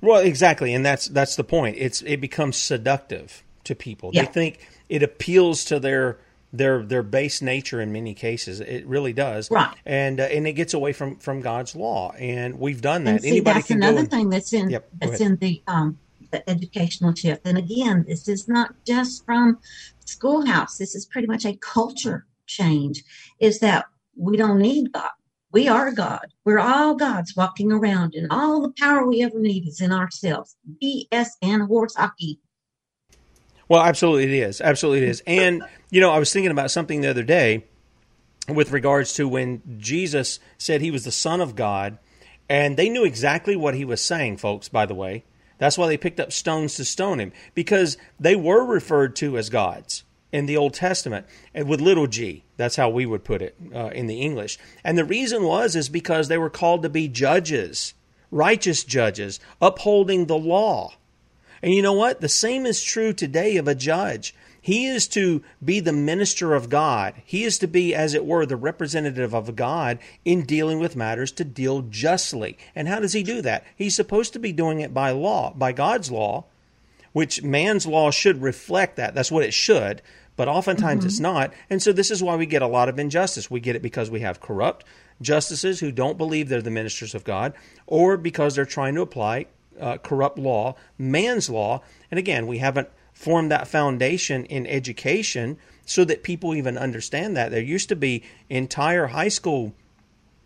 [0.00, 1.76] Well, exactly, and that's that's the point.
[1.78, 4.10] It's it becomes seductive to people.
[4.12, 4.22] Yeah.
[4.22, 6.18] They think it appeals to their
[6.52, 8.60] their their base nature in many cases.
[8.60, 9.74] It really does, Right.
[9.84, 13.10] And uh, and it gets away from from God's law, and we've done that.
[13.12, 15.98] And see, Anybody that's another and- thing that's in Yep, that's in the um
[16.30, 17.46] the educational shift.
[17.46, 19.58] And again, this is not just from
[20.04, 20.78] schoolhouse.
[20.78, 23.02] This is pretty much a culture change.
[23.40, 23.86] Is that
[24.16, 25.10] we don't need God.
[25.52, 26.26] We are God.
[26.44, 30.56] We're all gods walking around, and all the power we ever need is in ourselves.
[30.82, 32.40] BS and horse hockey.
[33.68, 34.60] Well, absolutely it is.
[34.60, 35.22] Absolutely it is.
[35.26, 37.64] And you know, I was thinking about something the other day
[38.48, 41.98] with regards to when Jesus said he was the son of God,
[42.48, 45.24] and they knew exactly what he was saying, folks, by the way.
[45.58, 49.48] That's why they picked up stones to stone him because they were referred to as
[49.48, 52.44] gods in the Old Testament and with little g.
[52.56, 54.58] That's how we would put it uh, in the English.
[54.84, 57.94] And the reason was is because they were called to be judges,
[58.30, 60.94] righteous judges, upholding the law.
[61.62, 62.20] And you know what?
[62.20, 64.34] The same is true today of a judge.
[64.66, 67.14] He is to be the minister of God.
[67.24, 71.30] He is to be, as it were, the representative of God in dealing with matters
[71.32, 72.58] to deal justly.
[72.74, 73.64] And how does he do that?
[73.76, 76.46] He's supposed to be doing it by law, by God's law,
[77.12, 79.14] which man's law should reflect that.
[79.14, 80.02] That's what it should,
[80.34, 81.52] but oftentimes it's not.
[81.70, 83.48] And so this is why we get a lot of injustice.
[83.48, 84.84] We get it because we have corrupt
[85.22, 87.52] justices who don't believe they're the ministers of God,
[87.86, 89.46] or because they're trying to apply
[89.80, 91.82] uh, corrupt law, man's law.
[92.10, 97.50] And again, we haven't formed that foundation in education so that people even understand that.
[97.50, 99.74] There used to be entire high school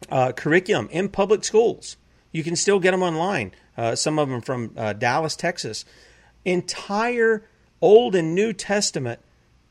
[0.09, 1.97] uh, curriculum in public schools.
[2.31, 3.51] You can still get them online.
[3.77, 5.85] Uh, some of them from uh, Dallas, Texas.
[6.45, 7.45] Entire
[7.81, 9.19] Old and New Testament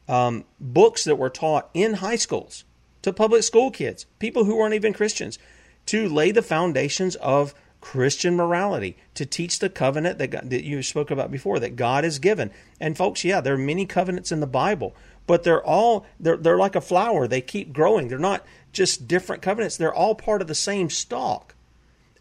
[0.10, 2.66] um, books that were taught in high schools
[3.02, 5.40] to public school kids, people who weren't even Christians,
[5.86, 10.84] to lay the foundations of Christian morality, to teach the covenant that, God, that you
[10.84, 12.52] spoke about before, that God has given.
[12.80, 14.96] And folks, yeah, there are many covenants in the Bible,
[15.28, 17.28] but they're all they're they're like a flower.
[17.28, 18.08] They keep growing.
[18.08, 19.78] They're not just different covenants.
[19.78, 21.56] They're all part of the same stalk.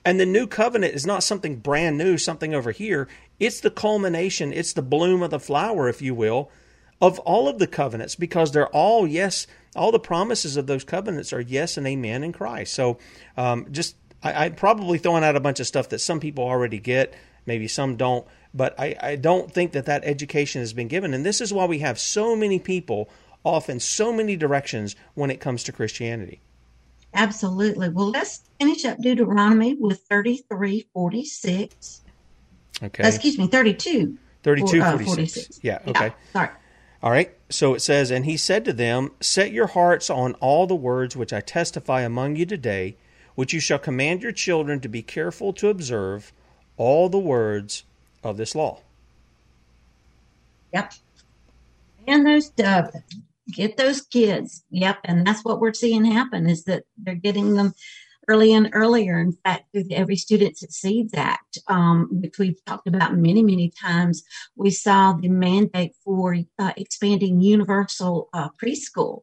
[0.05, 3.09] And the new covenant is not something brand new, something over here.
[3.39, 6.51] It's the culmination, it's the bloom of the flower, if you will,
[7.01, 11.33] of all of the covenants because they're all yes, all the promises of those covenants
[11.33, 12.75] are yes and amen in Christ.
[12.75, 12.99] So
[13.37, 16.79] um, just, I, I'm probably throwing out a bunch of stuff that some people already
[16.79, 17.15] get,
[17.47, 21.15] maybe some don't, but I, I don't think that that education has been given.
[21.15, 23.09] And this is why we have so many people
[23.45, 26.41] off in so many directions when it comes to Christianity.
[27.15, 27.89] Absolutely.
[27.89, 32.03] Well, let's finish up Deuteronomy with thirty-three forty-six.
[32.83, 33.03] Okay.
[33.03, 34.19] Uh, excuse me, thirty-two.
[34.43, 35.15] 32, uh, 46.
[35.15, 35.61] 46.
[35.63, 36.13] Yeah, okay.
[36.33, 36.49] Sorry.
[37.03, 37.35] All right.
[37.51, 41.17] So it says, And he said to them, Set your hearts on all the words
[41.17, 42.97] which I testify among you today,
[43.39, 46.33] which you shall command your children to be careful to observe
[46.77, 47.85] all the words
[48.25, 48.81] of this law.
[50.75, 50.95] Yep.
[52.09, 52.51] And those
[53.53, 54.65] get those kids.
[54.71, 54.99] Yep.
[55.05, 57.75] And that's what we're seeing happen is that they're getting them
[58.27, 59.21] early and earlier.
[59.21, 63.71] In fact, through the Every Student Succeeds Act, um, which we've talked about many, many
[63.71, 64.25] times,
[64.57, 69.23] we saw the mandate for uh, expanding universal uh, preschool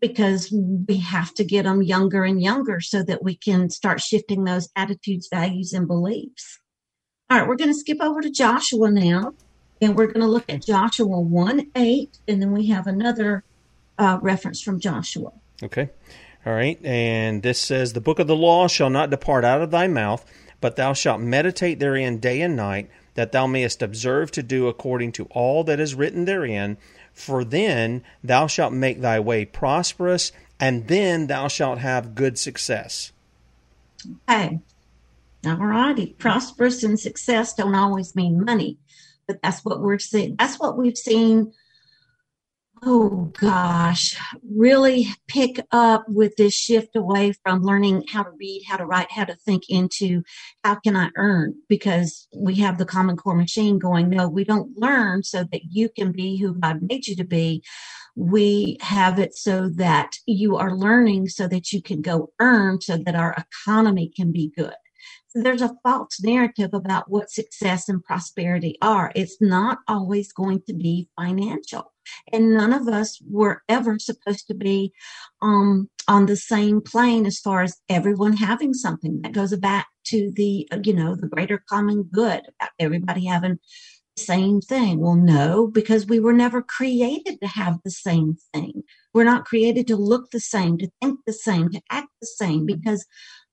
[0.00, 0.52] because
[0.88, 4.68] we have to get them younger and younger so that we can start shifting those
[4.74, 6.58] attitudes, values, and beliefs.
[7.28, 9.34] All right, we're going to skip over to Joshua now,
[9.80, 13.44] and we're going to look at Joshua 1 8, and then we have another
[13.98, 15.30] uh, reference from Joshua.
[15.62, 15.90] Okay.
[16.44, 16.82] All right.
[16.84, 20.24] And this says, The book of the law shall not depart out of thy mouth,
[20.60, 25.12] but thou shalt meditate therein day and night, that thou mayest observe to do according
[25.12, 26.78] to all that is written therein.
[27.20, 33.12] For then thou shalt make thy way prosperous, and then thou shalt have good success.
[34.28, 34.60] Okay.
[35.44, 36.14] All righty.
[36.18, 38.78] Prosperous and success don't always mean money,
[39.26, 40.36] but that's what we're seeing.
[40.38, 41.52] That's what we've seen
[42.82, 48.76] oh gosh, really pick up with this shift away from learning how to read, how
[48.76, 50.22] to write, how to think into
[50.64, 51.54] how can I earn?
[51.68, 55.88] Because we have the Common Core machine going, no, we don't learn so that you
[55.88, 57.62] can be who God made you to be.
[58.16, 62.96] We have it so that you are learning so that you can go earn so
[62.96, 64.74] that our economy can be good.
[65.34, 69.12] There's a false narrative about what success and prosperity are.
[69.14, 71.92] It's not always going to be financial.
[72.32, 74.92] And none of us were ever supposed to be
[75.42, 79.20] um, on the same plane as far as everyone having something.
[79.22, 83.58] That goes back to the you know the greater common good about everybody having
[84.16, 84.98] the same thing.
[84.98, 88.82] Well no because we were never created to have the same thing.
[89.14, 92.66] We're not created to look the same to think the same to act the same
[92.66, 93.06] because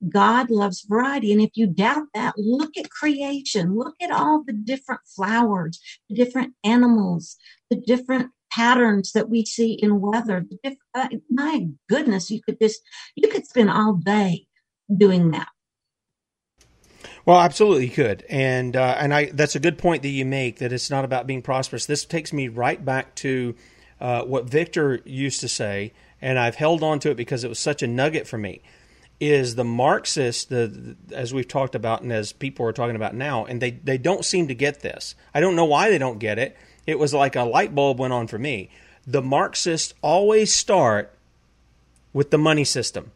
[0.09, 1.31] God loves variety.
[1.31, 3.75] And if you doubt that, look at creation.
[3.75, 5.79] Look at all the different flowers,
[6.09, 7.37] the different animals,
[7.69, 10.45] the different patterns that we see in weather.
[10.93, 12.81] Uh, my goodness, you could just
[13.15, 14.47] you could spend all day
[14.95, 15.49] doing that.
[17.25, 20.71] Well, absolutely could, and uh, and I that's a good point that you make that
[20.71, 21.85] it's not about being prosperous.
[21.85, 23.53] This takes me right back to
[23.99, 25.91] uh, what Victor used to say,
[26.21, 28.61] and I've held on to it because it was such a nugget for me.
[29.19, 33.45] Is the Marxist, the, as we've talked about, and as people are talking about now,
[33.45, 35.15] and they they don't seem to get this.
[35.33, 36.55] I don't know why they don't get it
[36.87, 38.69] it was like a light bulb went on for me.
[39.05, 41.13] The Marxists always start
[42.13, 43.11] with the money system.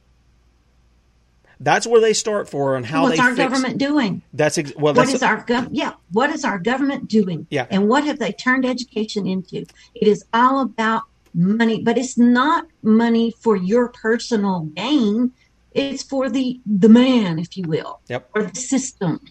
[1.59, 3.23] That's where they start for and how What's they.
[3.23, 4.21] What's our government doing?
[4.33, 4.93] That's ex- well.
[4.93, 5.69] What that's is our gov?
[5.71, 5.93] Yeah.
[6.11, 7.47] What is our government doing?
[7.49, 7.67] Yeah.
[7.69, 9.65] And what have they turned education into?
[9.93, 15.31] It is all about money, but it's not money for your personal gain.
[15.73, 18.29] It's for the the man, if you will, yep.
[18.35, 19.21] or the system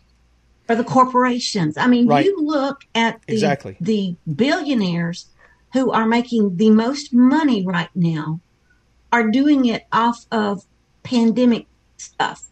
[0.66, 1.76] for the corporations.
[1.76, 2.24] I mean, right.
[2.24, 3.76] you look at the, exactly.
[3.80, 5.26] the billionaires
[5.72, 8.40] who are making the most money right now
[9.12, 10.64] are doing it off of
[11.02, 11.66] pandemic
[11.96, 12.44] stuff.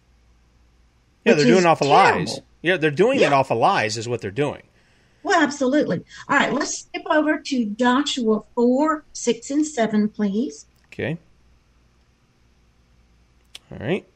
[1.25, 2.41] Yeah, they're doing off of lies.
[2.63, 3.29] Yeah, they're doing yeah.
[3.29, 4.63] it off of lies, is what they're doing.
[5.23, 6.05] Well, absolutely.
[6.29, 10.67] All right, let's skip over to Joshua 4, 6, and 7, please.
[10.87, 11.19] Okay.
[13.71, 14.07] All right.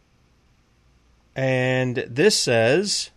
[1.35, 3.11] And this says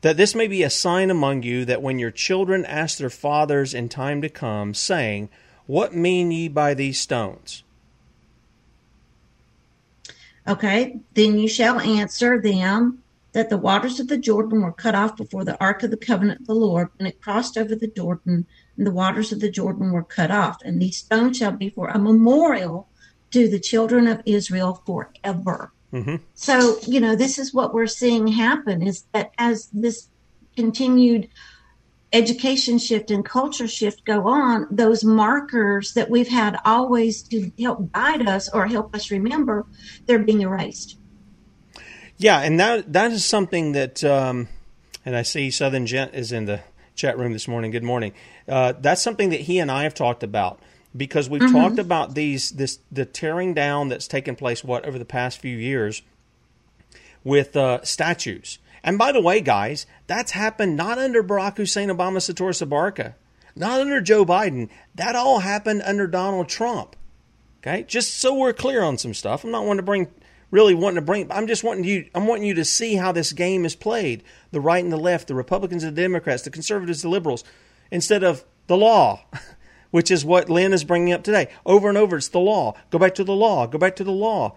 [0.00, 3.74] that this may be a sign among you that when your children ask their fathers
[3.74, 5.28] in time to come, saying,
[5.66, 7.62] What mean ye by these stones?
[10.46, 15.16] Okay, then you shall answer them that the waters of the Jordan were cut off
[15.16, 18.46] before the ark of the covenant of the Lord, and it crossed over the Jordan,
[18.76, 20.58] and the waters of the Jordan were cut off.
[20.62, 22.88] And these stones shall be for a memorial
[23.34, 25.72] to the children of Israel forever.
[25.92, 26.16] Mm-hmm.
[26.34, 30.08] So, you know, this is what we're seeing happen is that as this
[30.54, 31.28] continued
[32.12, 37.90] education shift and culture shift go on, those markers that we've had always to help
[37.90, 39.66] guide us or help us remember,
[40.06, 40.96] they're being erased.
[42.16, 44.46] Yeah, and that that is something that, um,
[45.04, 46.60] and I see Southern Gent is in the
[46.94, 47.72] chat room this morning.
[47.72, 48.12] Good morning.
[48.46, 50.60] Uh, that's something that he and I have talked about
[50.96, 51.56] because we've mm-hmm.
[51.56, 55.56] talked about these this the tearing down that's taken place what over the past few
[55.56, 56.02] years
[57.22, 58.58] with uh, statues.
[58.82, 63.14] And by the way, guys, that's happened not under Barack Hussein Obama Soetoro Sabarka,
[63.56, 64.68] not under Joe Biden.
[64.94, 66.94] That all happened under Donald Trump.
[67.58, 69.42] Okay, just so we're clear on some stuff.
[69.42, 70.08] I'm not wanting to bring
[70.50, 71.32] really wanting to bring.
[71.32, 72.08] I'm just wanting you.
[72.14, 75.28] I'm wanting you to see how this game is played: the right and the left,
[75.28, 77.42] the Republicans and the Democrats, the conservatives, the liberals,
[77.90, 79.24] instead of the law.
[79.94, 81.46] which is what Lynne is bringing up today.
[81.64, 82.74] Over and over, it's the law.
[82.90, 83.68] Go back to the law.
[83.68, 84.56] Go back to the law.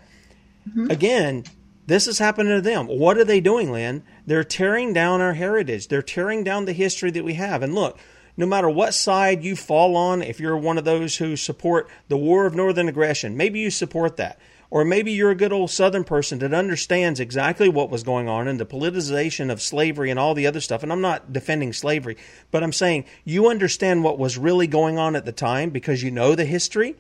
[0.68, 0.90] Mm-hmm.
[0.90, 1.44] Again,
[1.86, 2.88] this is happening to them.
[2.88, 4.02] What are they doing, Lynne?
[4.26, 5.90] They're tearing down our heritage.
[5.90, 7.62] They're tearing down the history that we have.
[7.62, 8.00] And look,
[8.36, 12.18] no matter what side you fall on, if you're one of those who support the
[12.18, 14.40] war of northern aggression, maybe you support that.
[14.70, 18.48] Or maybe you're a good old Southern person that understands exactly what was going on
[18.48, 20.84] and the politicization of slavery and all the other stuff.
[20.84, 22.18] And I'm not defending slavery,
[22.52, 26.12] but I'm saying you understand what was really going on at the time because you
[26.12, 26.96] know the history.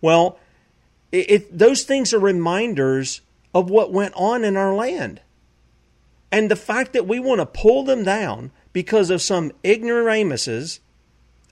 [0.00, 0.38] Well,
[1.12, 3.20] it, it, those things are reminders
[3.54, 5.20] of what went on in our land.
[6.32, 10.80] And the fact that we want to pull them down because of some ignoramuses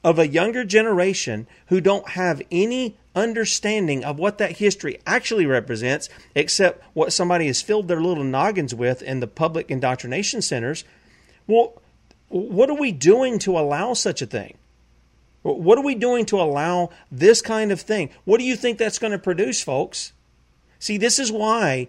[0.02, 6.08] of a younger generation who don't have any understanding of what that history actually represents,
[6.34, 10.84] except what somebody has filled their little noggins with in the public indoctrination centers.
[11.46, 11.80] Well,
[12.28, 14.56] what are we doing to allow such a thing?
[15.42, 18.10] What are we doing to allow this kind of thing?
[18.24, 20.12] What do you think that's going to produce, folks?
[20.78, 21.88] See, this is why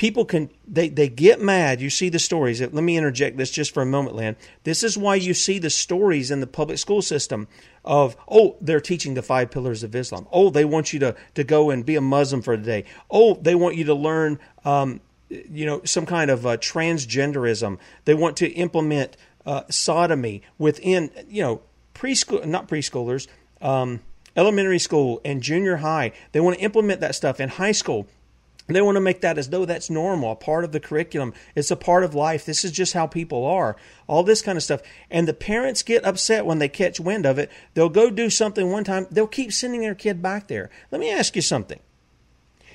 [0.00, 1.78] people can they they get mad.
[1.82, 2.58] You see the stories.
[2.62, 4.36] Let me interject this just for a moment Lynne.
[4.64, 7.48] this is why you see the stories in the public school system
[7.84, 10.26] of oh they're teaching the five pillars of islam.
[10.32, 12.86] Oh they want you to to go and be a muslim for a day.
[13.10, 17.78] Oh they want you to learn um, you know some kind of uh, transgenderism.
[18.06, 21.60] They want to implement uh, sodomy within you know
[21.94, 23.28] preschool not preschoolers
[23.60, 24.00] um,
[24.34, 26.12] elementary school and junior high.
[26.32, 28.08] They want to implement that stuff in high school
[28.76, 31.32] they want to make that as though that's normal, a part of the curriculum.
[31.54, 32.44] It's a part of life.
[32.44, 33.76] This is just how people are.
[34.06, 34.82] All this kind of stuff.
[35.10, 37.50] And the parents get upset when they catch wind of it.
[37.74, 40.70] They'll go do something one time, they'll keep sending their kid back there.
[40.90, 41.80] Let me ask you something.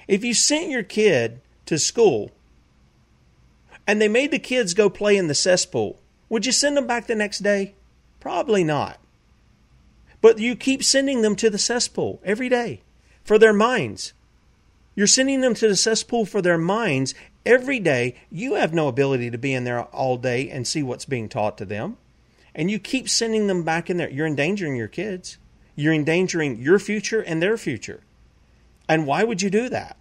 [0.07, 2.31] If you sent your kid to school
[3.87, 7.07] and they made the kids go play in the cesspool, would you send them back
[7.07, 7.75] the next day?
[8.19, 8.99] Probably not.
[10.21, 12.81] But you keep sending them to the cesspool every day
[13.23, 14.13] for their minds
[14.95, 17.13] you're sending them to the cesspool for their minds
[17.45, 18.15] every day.
[18.31, 21.57] You have no ability to be in there all day and see what's being taught
[21.59, 21.97] to them.
[22.55, 24.09] And you keep sending them back in there.
[24.09, 25.37] You're endangering your kids.
[25.75, 28.01] You're endangering your future and their future.
[28.87, 29.97] And why would you do that?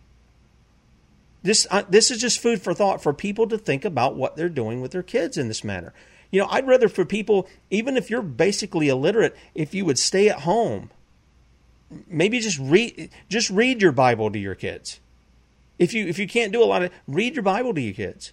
[1.42, 4.48] This, uh, this is just food for thought for people to think about what they're
[4.48, 5.92] doing with their kids in this manner.
[6.30, 10.28] You know, I'd rather for people, even if you're basically illiterate, if you would stay
[10.28, 10.90] at home
[12.06, 15.00] maybe just read just read your Bible to your kids.
[15.78, 18.32] If you if you can't do a lot of read your Bible to your kids.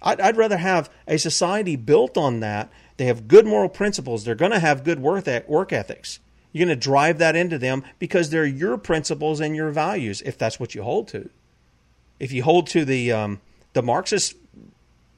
[0.00, 2.70] I'd, I'd rather have a society built on that.
[2.98, 4.24] They have good moral principles.
[4.24, 6.20] They're going to have good work work ethics.
[6.52, 10.22] You're going to drive that into them because they're your principles and your values.
[10.22, 11.28] If that's what you hold to,
[12.18, 13.40] if you hold to the um,
[13.74, 14.34] the Marxist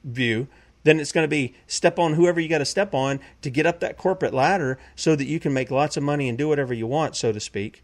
[0.03, 0.47] view,
[0.83, 3.65] then it's going to be step on whoever you got to step on to get
[3.65, 6.73] up that corporate ladder so that you can make lots of money and do whatever
[6.73, 7.83] you want, so to speak,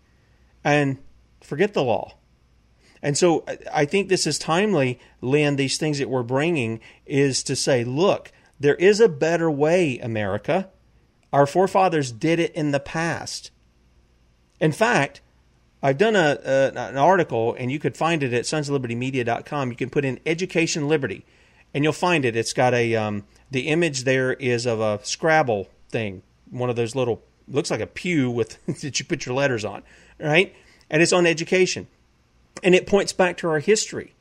[0.64, 0.98] and
[1.42, 2.14] forget the law.
[3.02, 7.56] And so I think this is timely, Lynne, these things that we're bringing is to
[7.56, 10.70] say, look, there is a better way, America.
[11.32, 13.52] Our forefathers did it in the past.
[14.60, 15.22] In fact,
[15.84, 19.70] I've done a, a, an article, and you could find it at sonsoflibertymedia.com.
[19.70, 21.24] You can put in education liberty
[21.74, 22.36] and you'll find it.
[22.36, 26.96] It's got a um, the image there is of a Scrabble thing, one of those
[26.96, 29.84] little looks like a pew with that you put your letters on,
[30.20, 30.56] right?
[30.90, 31.88] And it's on education,
[32.64, 34.14] and it points back to our history.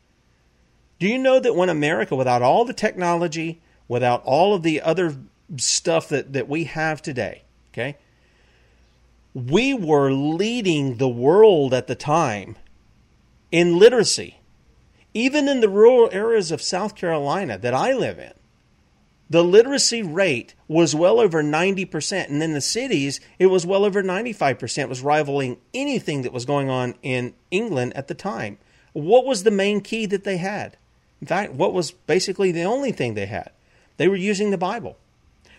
[0.99, 5.17] Do you know that when America, without all the technology, without all of the other
[5.57, 7.43] stuff that, that we have today,
[7.73, 7.97] okay,
[9.35, 12.57] we were leading the world at the time
[13.53, 14.36] in literacy
[15.17, 18.35] even in the rural areas of South Carolina that I live in,
[19.31, 22.29] the literacy rate was well over 90%.
[22.29, 26.45] And in the cities, it was well over 95%, it was rivaling anything that was
[26.45, 28.59] going on in England at the time.
[28.93, 30.77] What was the main key that they had?
[31.23, 33.53] In fact, what was basically the only thing they had?
[33.97, 34.99] They were using the Bible.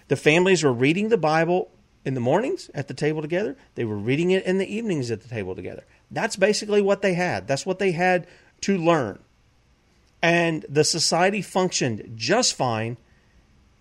[0.08, 1.72] The families were reading the Bible
[2.05, 3.58] in the mornings at the table together.
[3.74, 5.84] They were reading it in the evenings at the table together.
[6.12, 7.47] That's basically what they had.
[7.47, 8.28] That's what they had
[8.62, 9.18] to learn
[10.22, 12.97] and the society functioned just fine.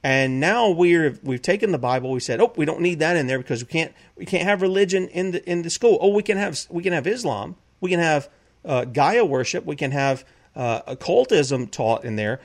[0.03, 2.13] And now we're we've taken the Bible.
[2.13, 4.63] We said, oh, we don't need that in there because we can't we can't have
[4.63, 5.99] religion in the in the school.
[6.01, 7.57] Oh, we can have we can have Islam.
[7.81, 8.29] We can have
[8.65, 9.65] uh, Gaia worship.
[9.65, 10.25] We can have
[10.55, 12.41] uh, occultism taught in there.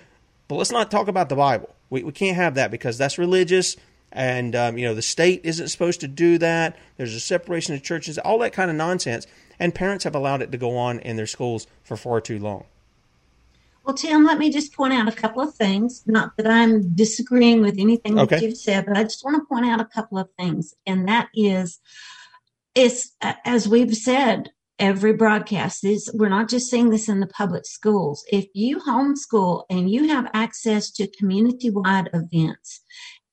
[0.47, 1.75] But let's not talk about the Bible.
[1.89, 3.77] We we can't have that because that's religious,
[4.11, 6.77] and um, you know the state isn't supposed to do that.
[6.97, 9.27] There's a separation of churches, all that kind of nonsense.
[9.59, 12.65] And parents have allowed it to go on in their schools for far too long.
[13.83, 16.03] Well, Tim, let me just point out a couple of things.
[16.05, 18.35] Not that I'm disagreeing with anything okay.
[18.35, 20.73] that you've said, but I just want to point out a couple of things.
[20.85, 21.79] And that is,
[22.75, 27.65] it's as we've said, every broadcast is we're not just seeing this in the public
[27.65, 28.23] schools.
[28.31, 32.81] If you homeschool and you have access to community wide events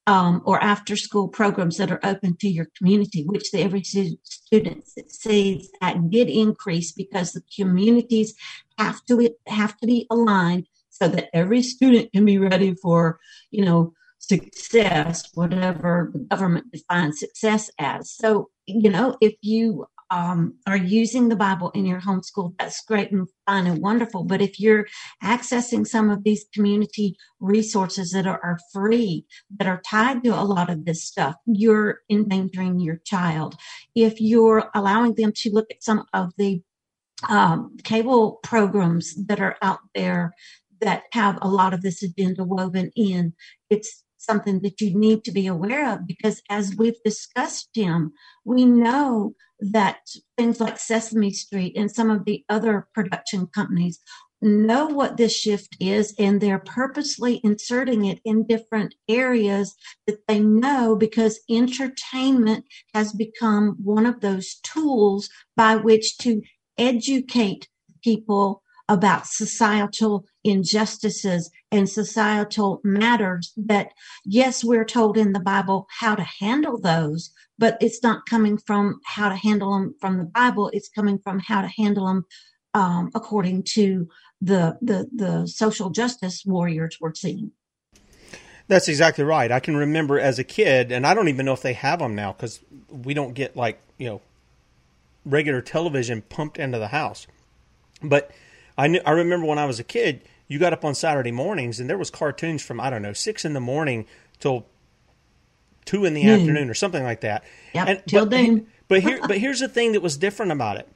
[0.09, 4.88] um, or after school programs that are open to your community, which the, Every Student
[4.88, 8.34] Succeeds Act did increase because the communities
[8.78, 13.18] have to have to be aligned so that every student can be ready for
[13.50, 18.11] you know success, whatever the government defines success as.
[18.11, 23.12] So you know if you um, are using the Bible in your homeschool, that's great
[23.12, 24.24] and fine and wonderful.
[24.24, 24.86] But if you're
[25.22, 29.26] accessing some of these community resources that are, are free,
[29.59, 33.56] that are tied to a lot of this stuff, you're endangering your child.
[33.94, 36.62] If you're allowing them to look at some of the
[37.28, 40.32] um, cable programs that are out there
[40.80, 43.34] that have a lot of this agenda woven in,
[43.68, 48.12] it's something that you need to be aware of because as we've discussed, Jim,
[48.44, 49.98] we know that
[50.36, 53.98] things like Sesame Street and some of the other production companies
[54.40, 59.74] know what this shift is and they're purposely inserting it in different areas
[60.06, 62.64] that they know because entertainment
[62.94, 66.40] has become one of those tools by which to
[66.76, 67.68] educate
[68.02, 73.91] people about societal injustices and societal matters that
[74.24, 79.01] yes we're told in the bible how to handle those but it's not coming from
[79.05, 82.24] how to handle them from the bible it's coming from how to handle them
[82.74, 84.09] um, according to
[84.41, 87.53] the, the the social justice warriors we're seeing.
[88.68, 89.51] That's exactly right.
[89.51, 92.14] I can remember as a kid, and I don't even know if they have them
[92.14, 94.20] now because we don't get like you know
[95.24, 97.26] regular television pumped into the house.
[98.03, 98.30] But
[98.78, 101.80] I knew, I remember when I was a kid, you got up on Saturday mornings
[101.80, 104.06] and there was cartoons from I don't know six in the morning
[104.38, 104.64] till
[105.84, 106.34] two in the mm.
[106.34, 107.44] afternoon or something like that.
[107.74, 108.66] Yeah, till but, then.
[108.86, 110.88] but here, but here's the thing that was different about it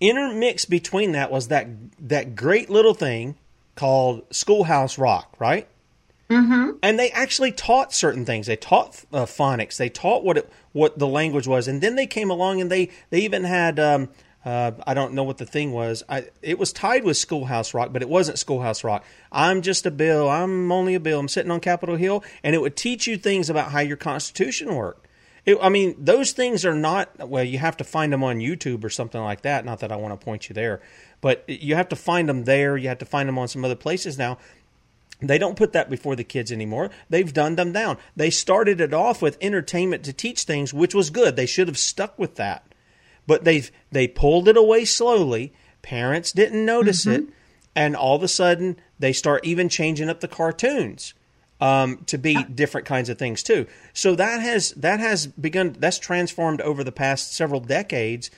[0.00, 1.68] intermixed between that was that
[2.08, 3.36] that great little thing
[3.74, 5.68] called Schoolhouse Rock, right?
[6.30, 6.76] Mm-hmm.
[6.82, 8.46] And they actually taught certain things.
[8.46, 9.76] They taught uh, phonics.
[9.76, 12.90] They taught what it, what the language was, and then they came along and they
[13.10, 14.08] they even had um,
[14.44, 16.02] uh, I don't know what the thing was.
[16.08, 19.04] I it was tied with Schoolhouse Rock, but it wasn't Schoolhouse Rock.
[19.30, 20.28] I'm just a bill.
[20.28, 21.20] I'm only a bill.
[21.20, 24.74] I'm sitting on Capitol Hill, and it would teach you things about how your Constitution
[24.74, 25.06] worked.
[25.44, 28.84] It, I mean, those things are not, well, you have to find them on YouTube
[28.84, 29.64] or something like that.
[29.64, 30.80] Not that I want to point you there,
[31.20, 32.76] but you have to find them there.
[32.76, 34.38] You have to find them on some other places now.
[35.20, 36.90] They don't put that before the kids anymore.
[37.10, 37.98] They've done them down.
[38.16, 41.36] They started it off with entertainment to teach things, which was good.
[41.36, 42.64] They should have stuck with that.
[43.26, 45.52] But they've they pulled it away slowly.
[45.82, 47.24] Parents didn't notice mm-hmm.
[47.24, 47.34] it,
[47.74, 51.14] and all of a sudden they start even changing up the cartoons
[51.60, 53.66] um, to be different kinds of things too.
[53.92, 55.76] So that has that has begun.
[55.78, 58.30] That's transformed over the past several decades,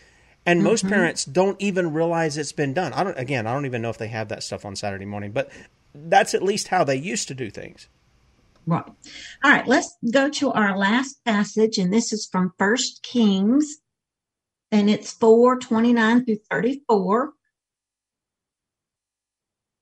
[0.45, 0.69] and mm-hmm.
[0.69, 2.93] most parents don't even realize it's been done.
[2.93, 3.19] I don't.
[3.19, 5.51] Again, I don't even know if they have that stuff on Saturday morning, but
[5.95, 7.89] that's at least how they used to do things.
[8.67, 8.85] Right.
[9.45, 9.67] All right.
[9.67, 13.79] Let's go to our last passage, and this is from First Kings,
[14.73, 17.35] and it's four twenty nine through thirty four.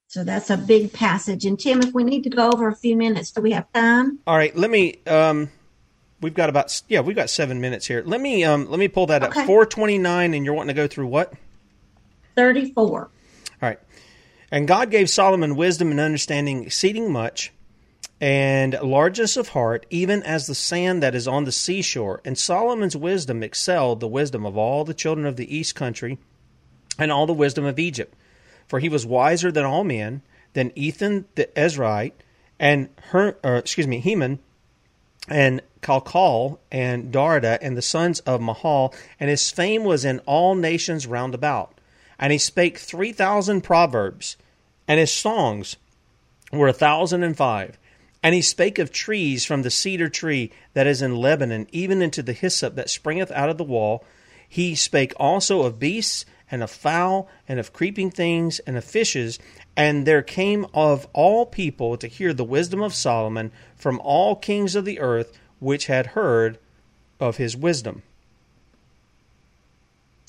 [0.09, 1.47] So that's a big passage.
[1.47, 4.19] And Tim, if we need to go over a few minutes, do we have time?
[4.27, 4.97] All right, let me.
[5.07, 5.51] Um,
[6.21, 8.03] we've got about yeah, we've got seven minutes here.
[8.05, 9.43] Let me um, let me pull that okay.
[9.43, 9.47] up.
[9.47, 11.33] Four twenty nine, and you're wanting to go through what?
[12.37, 13.03] Thirty four.
[13.63, 13.79] All right.
[14.51, 17.53] And God gave Solomon wisdom and understanding exceeding much,
[18.21, 22.21] and largeness of heart, even as the sand that is on the seashore.
[22.25, 26.19] And Solomon's wisdom excelled the wisdom of all the children of the east country,
[26.99, 28.15] and all the wisdom of Egypt
[28.71, 32.13] for he was wiser than all men, than Ethan the Ezrahite,
[32.57, 34.39] and Her, or, excuse me, Heman,
[35.27, 40.55] and Chalcol, and Darda, and the sons of Mahol, and his fame was in all
[40.55, 41.81] nations round about.
[42.17, 44.37] And he spake three thousand proverbs,
[44.87, 45.75] and his songs
[46.53, 47.77] were a thousand and five.
[48.23, 52.23] And he spake of trees from the cedar tree that is in Lebanon, even into
[52.23, 54.05] the hyssop that springeth out of the wall.
[54.49, 59.39] He spake also of beasts and of fowl, and of creeping things, and of fishes.
[59.77, 64.75] And there came of all people to hear the wisdom of Solomon from all kings
[64.75, 66.59] of the earth which had heard
[67.21, 68.03] of his wisdom.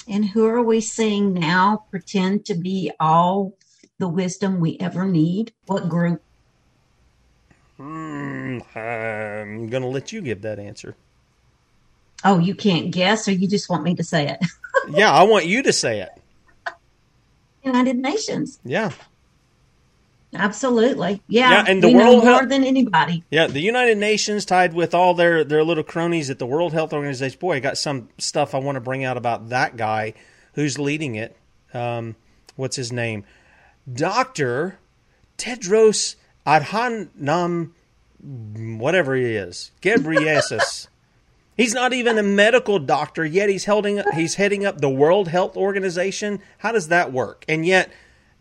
[0.08, 3.54] And who are we seeing now pretend to be all
[3.98, 5.54] the wisdom we ever need?
[5.66, 6.22] What group?
[7.82, 10.96] Hmm, I'm going to let you give that answer.
[12.24, 14.40] Oh, you can't guess, or you just want me to say it?
[14.92, 16.12] yeah, I want you to say it.
[17.64, 18.60] United Nations.
[18.64, 18.92] Yeah.
[20.36, 21.24] Absolutely.
[21.28, 21.50] Yeah.
[21.50, 23.24] yeah and the World more than anybody.
[23.32, 26.94] Yeah, the United Nations tied with all their, their little cronies at the World Health
[26.94, 27.40] Organization.
[27.40, 30.14] Boy, I got some stuff I want to bring out about that guy
[30.54, 31.36] who's leading it.
[31.74, 32.16] Um,
[32.56, 33.26] what's his name?
[33.92, 34.78] Dr.
[35.40, 36.16] Tedros
[36.46, 37.72] Adhanom,
[38.20, 40.88] whatever he is, Ghebreyesus.
[41.58, 43.50] He's not even a medical doctor yet.
[43.50, 46.42] He's heading he's heading up the World Health Organization.
[46.60, 47.46] How does that work?
[47.48, 47.92] And yet,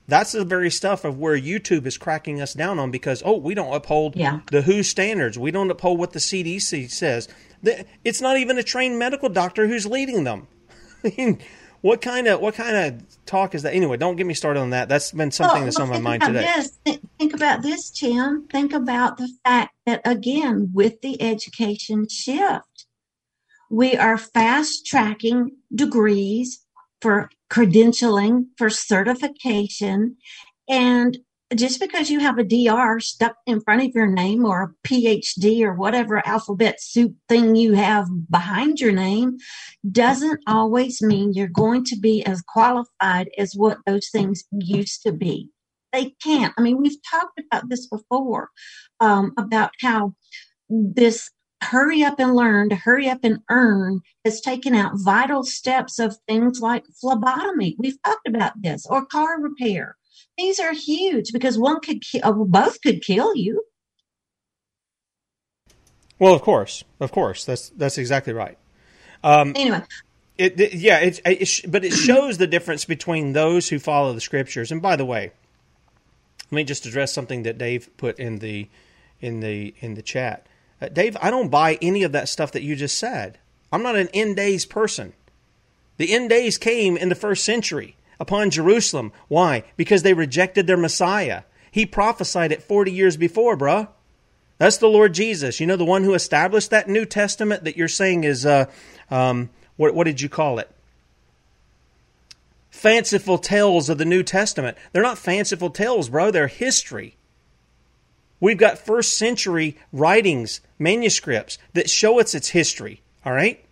[0.08, 3.54] that's the very stuff of where YouTube is cracking us down on because oh, we
[3.54, 4.40] don't uphold yeah.
[4.50, 5.38] the WHO standards.
[5.38, 7.28] We don't uphold what the CDC says.
[8.04, 10.48] It's not even a trained medical doctor who's leading them.
[11.04, 11.40] I mean,
[11.80, 13.74] what kind of what kind of talk is that?
[13.74, 14.88] Anyway, don't get me started on that.
[14.88, 16.42] That's been something that's on my mind today.
[16.42, 16.98] This.
[17.18, 18.46] Think about this, Tim.
[18.48, 22.86] Think about the fact that again, with the education shift
[23.70, 26.66] we are fast tracking degrees
[27.00, 30.16] for credentialing, for certification.
[30.68, 31.18] And
[31.56, 35.62] just because you have a DR stuck in front of your name or a PhD
[35.62, 39.36] or whatever alphabet soup thing you have behind your name
[39.90, 45.12] doesn't always mean you're going to be as qualified as what those things used to
[45.12, 45.48] be.
[45.92, 46.54] They can't.
[46.56, 48.50] I mean, we've talked about this before
[49.00, 50.14] um, about how
[50.68, 51.30] this
[51.62, 56.16] hurry up and learn to hurry up and earn has taken out vital steps of
[56.28, 57.74] things like phlebotomy.
[57.76, 59.96] We've talked about this or car repair
[60.40, 63.62] these are huge because one could kill, uh, both could kill you.
[66.18, 68.58] Well, of course, of course, that's that's exactly right.
[69.22, 69.82] Um, anyway,
[70.38, 74.20] it, it yeah, it, it, but it shows the difference between those who follow the
[74.20, 74.72] scriptures.
[74.72, 75.32] And by the way,
[76.50, 78.68] let me just address something that Dave put in the
[79.20, 80.46] in the in the chat.
[80.80, 83.38] Uh, Dave, I don't buy any of that stuff that you just said.
[83.72, 85.12] I'm not an end days person.
[85.98, 89.12] The end days came in the first century upon Jerusalem.
[89.26, 89.64] Why?
[89.76, 91.42] Because they rejected their Messiah.
[91.72, 93.88] He prophesied it 40 years before, bruh.
[94.58, 95.58] That's the Lord Jesus.
[95.58, 98.66] You know, the one who established that New Testament that you're saying is, uh,
[99.10, 100.70] um, what, what did you call it?
[102.68, 104.76] Fanciful tales of the New Testament.
[104.92, 106.30] They're not fanciful tales, bro.
[106.30, 107.16] They're history.
[108.38, 113.00] We've got first century writings, manuscripts that show us its history.
[113.24, 113.64] All right?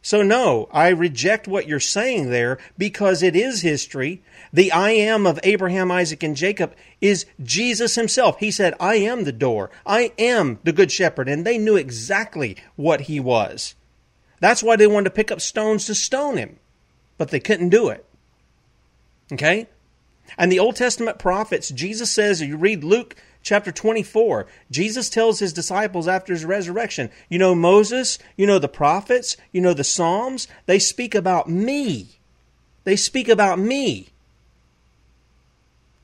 [0.00, 4.22] So, no, I reject what you're saying there because it is history.
[4.52, 8.38] The I am of Abraham, Isaac, and Jacob is Jesus himself.
[8.38, 9.70] He said, I am the door.
[9.84, 11.28] I am the good shepherd.
[11.28, 13.74] And they knew exactly what he was.
[14.40, 16.58] That's why they wanted to pick up stones to stone him,
[17.18, 18.04] but they couldn't do it.
[19.32, 19.66] Okay?
[20.38, 25.52] And the Old Testament prophets, Jesus says, you read Luke chapter 24, Jesus tells his
[25.52, 30.48] disciples after his resurrection, you know Moses, you know the prophets, you know the Psalms,
[30.66, 32.08] they speak about me.
[32.84, 34.08] They speak about me.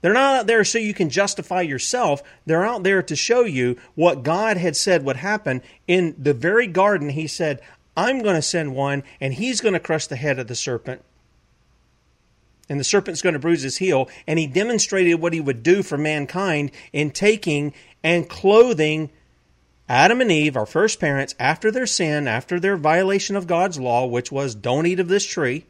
[0.00, 2.22] They're not out there so you can justify yourself.
[2.44, 5.62] They're out there to show you what God had said would happen.
[5.88, 7.60] In the very garden, He said,
[7.96, 11.02] I'm going to send one, and he's going to crush the head of the serpent
[12.68, 14.08] and the serpent's going to bruise his heel.
[14.26, 19.10] And he demonstrated what he would do for mankind in taking and clothing
[19.88, 24.06] Adam and Eve, our first parents, after their sin, after their violation of God's law,
[24.06, 25.66] which was don't eat of this tree,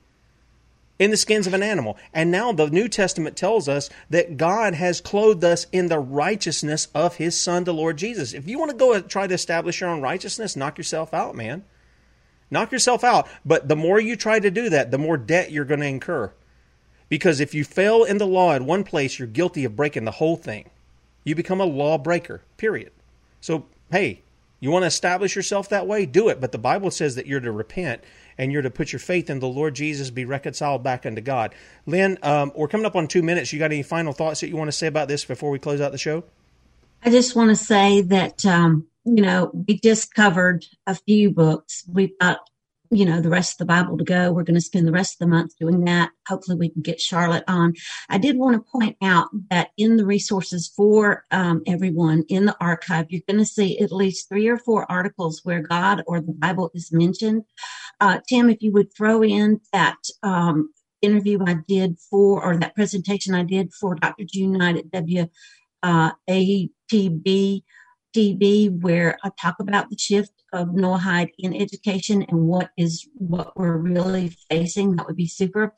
[1.01, 1.97] in the skins of an animal.
[2.13, 6.87] And now the New Testament tells us that God has clothed us in the righteousness
[6.95, 8.33] of his Son, the Lord Jesus.
[8.33, 11.35] If you want to go and try to establish your own righteousness, knock yourself out,
[11.35, 11.65] man.
[12.51, 13.27] Knock yourself out.
[13.45, 16.33] But the more you try to do that, the more debt you're going to incur.
[17.09, 20.11] Because if you fail in the law at one place, you're guilty of breaking the
[20.13, 20.71] whole thing.
[21.25, 22.93] You become a lawbreaker, period.
[23.41, 24.23] So, hey,
[24.61, 26.07] you want to establish yourself that way?
[26.07, 26.41] Do it.
[26.41, 28.03] But the Bible says that you're to repent
[28.39, 31.55] and you're to put your faith in the Lord Jesus, be reconciled back unto God.
[31.87, 33.53] Lynne, um, we're coming up on two minutes.
[33.53, 35.81] You got any final thoughts that you want to say about this before we close
[35.81, 36.25] out the show?
[37.03, 41.85] I just want to say that, um, you know, we just covered a few books.
[41.93, 42.39] We've got
[42.95, 44.33] you know, the rest of the Bible to go.
[44.33, 46.11] We're going to spend the rest of the month doing that.
[46.29, 47.75] Hopefully, we can get Charlotte on.
[48.09, 52.57] I did want to point out that in the resources for um, everyone in the
[52.61, 56.33] archive, you're going to see at least three or four articles where God or the
[56.33, 57.43] Bible is mentioned.
[58.01, 60.71] Uh, Tim, if you would throw in that um,
[61.03, 64.25] interview I did for, or that presentation I did for Dr.
[64.25, 64.91] June Knight at
[65.85, 67.63] WATB.
[68.15, 73.57] TV where I talk about the shift of Noahide in education and what is what
[73.57, 74.97] we're really facing.
[74.97, 75.75] That would be super.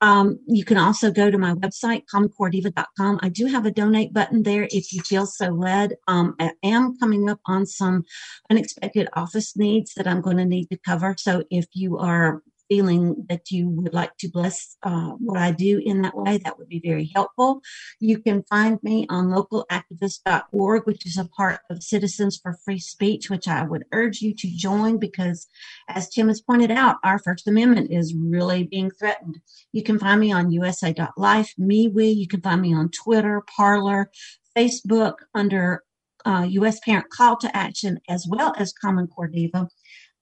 [0.00, 3.20] Um, you can also go to my website, commoncorediva.com.
[3.22, 5.94] I do have a donate button there if you feel so led.
[6.06, 8.04] Um, I am coming up on some
[8.50, 11.16] unexpected office needs that I'm going to need to cover.
[11.18, 15.80] So if you are feeling that you would like to bless uh, what I do
[15.84, 17.60] in that way, that would be very helpful.
[18.00, 23.30] You can find me on localactivist.org, which is a part of Citizens for Free Speech,
[23.30, 25.46] which I would urge you to join because,
[25.88, 29.40] as Tim has pointed out, our First Amendment is really being threatened.
[29.72, 32.16] You can find me on USA.life, MeWe.
[32.16, 34.10] You can find me on Twitter, Parler,
[34.56, 35.82] Facebook under
[36.24, 36.80] uh, U.S.
[36.80, 39.68] Parent Call to Action, as well as Common Core Diva.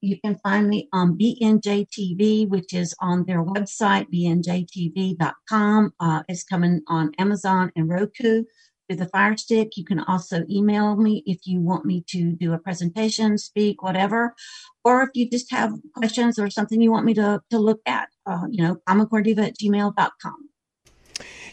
[0.01, 5.93] You can find me on BNJTV, which is on their website, bnjtv.com.
[5.99, 8.43] Uh, it's coming on Amazon and Roku
[8.87, 9.75] through the Fire Stick.
[9.75, 14.35] You can also email me if you want me to do a presentation, speak, whatever.
[14.83, 18.09] Or if you just have questions or something you want me to, to look at,
[18.25, 20.49] uh, you know, commoncorediva at gmail.com.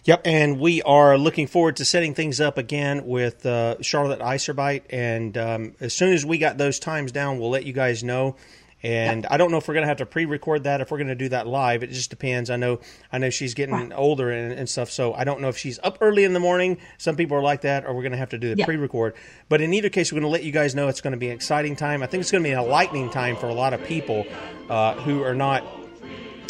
[0.05, 4.83] Yep, and we are looking forward to setting things up again with uh, Charlotte Iserbyt.
[4.91, 8.37] And um, as soon as we got those times down, we'll let you guys know.
[8.83, 11.09] And I don't know if we're going to have to pre-record that if we're going
[11.09, 11.83] to do that live.
[11.83, 12.51] It just depends.
[12.51, 12.81] I know
[13.11, 13.93] I know she's getting Right.
[13.97, 16.77] older and, and stuff, so I don't know if she's up early in the morning.
[16.99, 18.67] Some people are like that, or we're going to have to do the Yeah.
[18.67, 19.15] pre-record.
[19.49, 21.29] But in either case, we're going to let you guys know it's going to be
[21.29, 22.03] an exciting time.
[22.03, 24.27] I think it's going to be an enlightening time for a lot of people
[24.69, 25.65] uh, who are not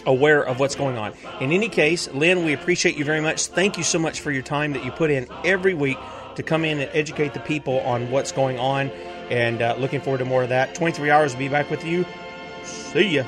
[0.07, 1.12] aware of what's going on.
[1.40, 3.46] In any case, Lynne, we appreciate you very much.
[3.46, 5.98] Thank you so much for your time that you put in every week
[6.36, 8.90] to come in and educate the people on what's going on.
[9.30, 10.74] And uh, looking forward to more of that.
[10.74, 12.05] 23 hours will be back with you.
[12.64, 13.24] See ya.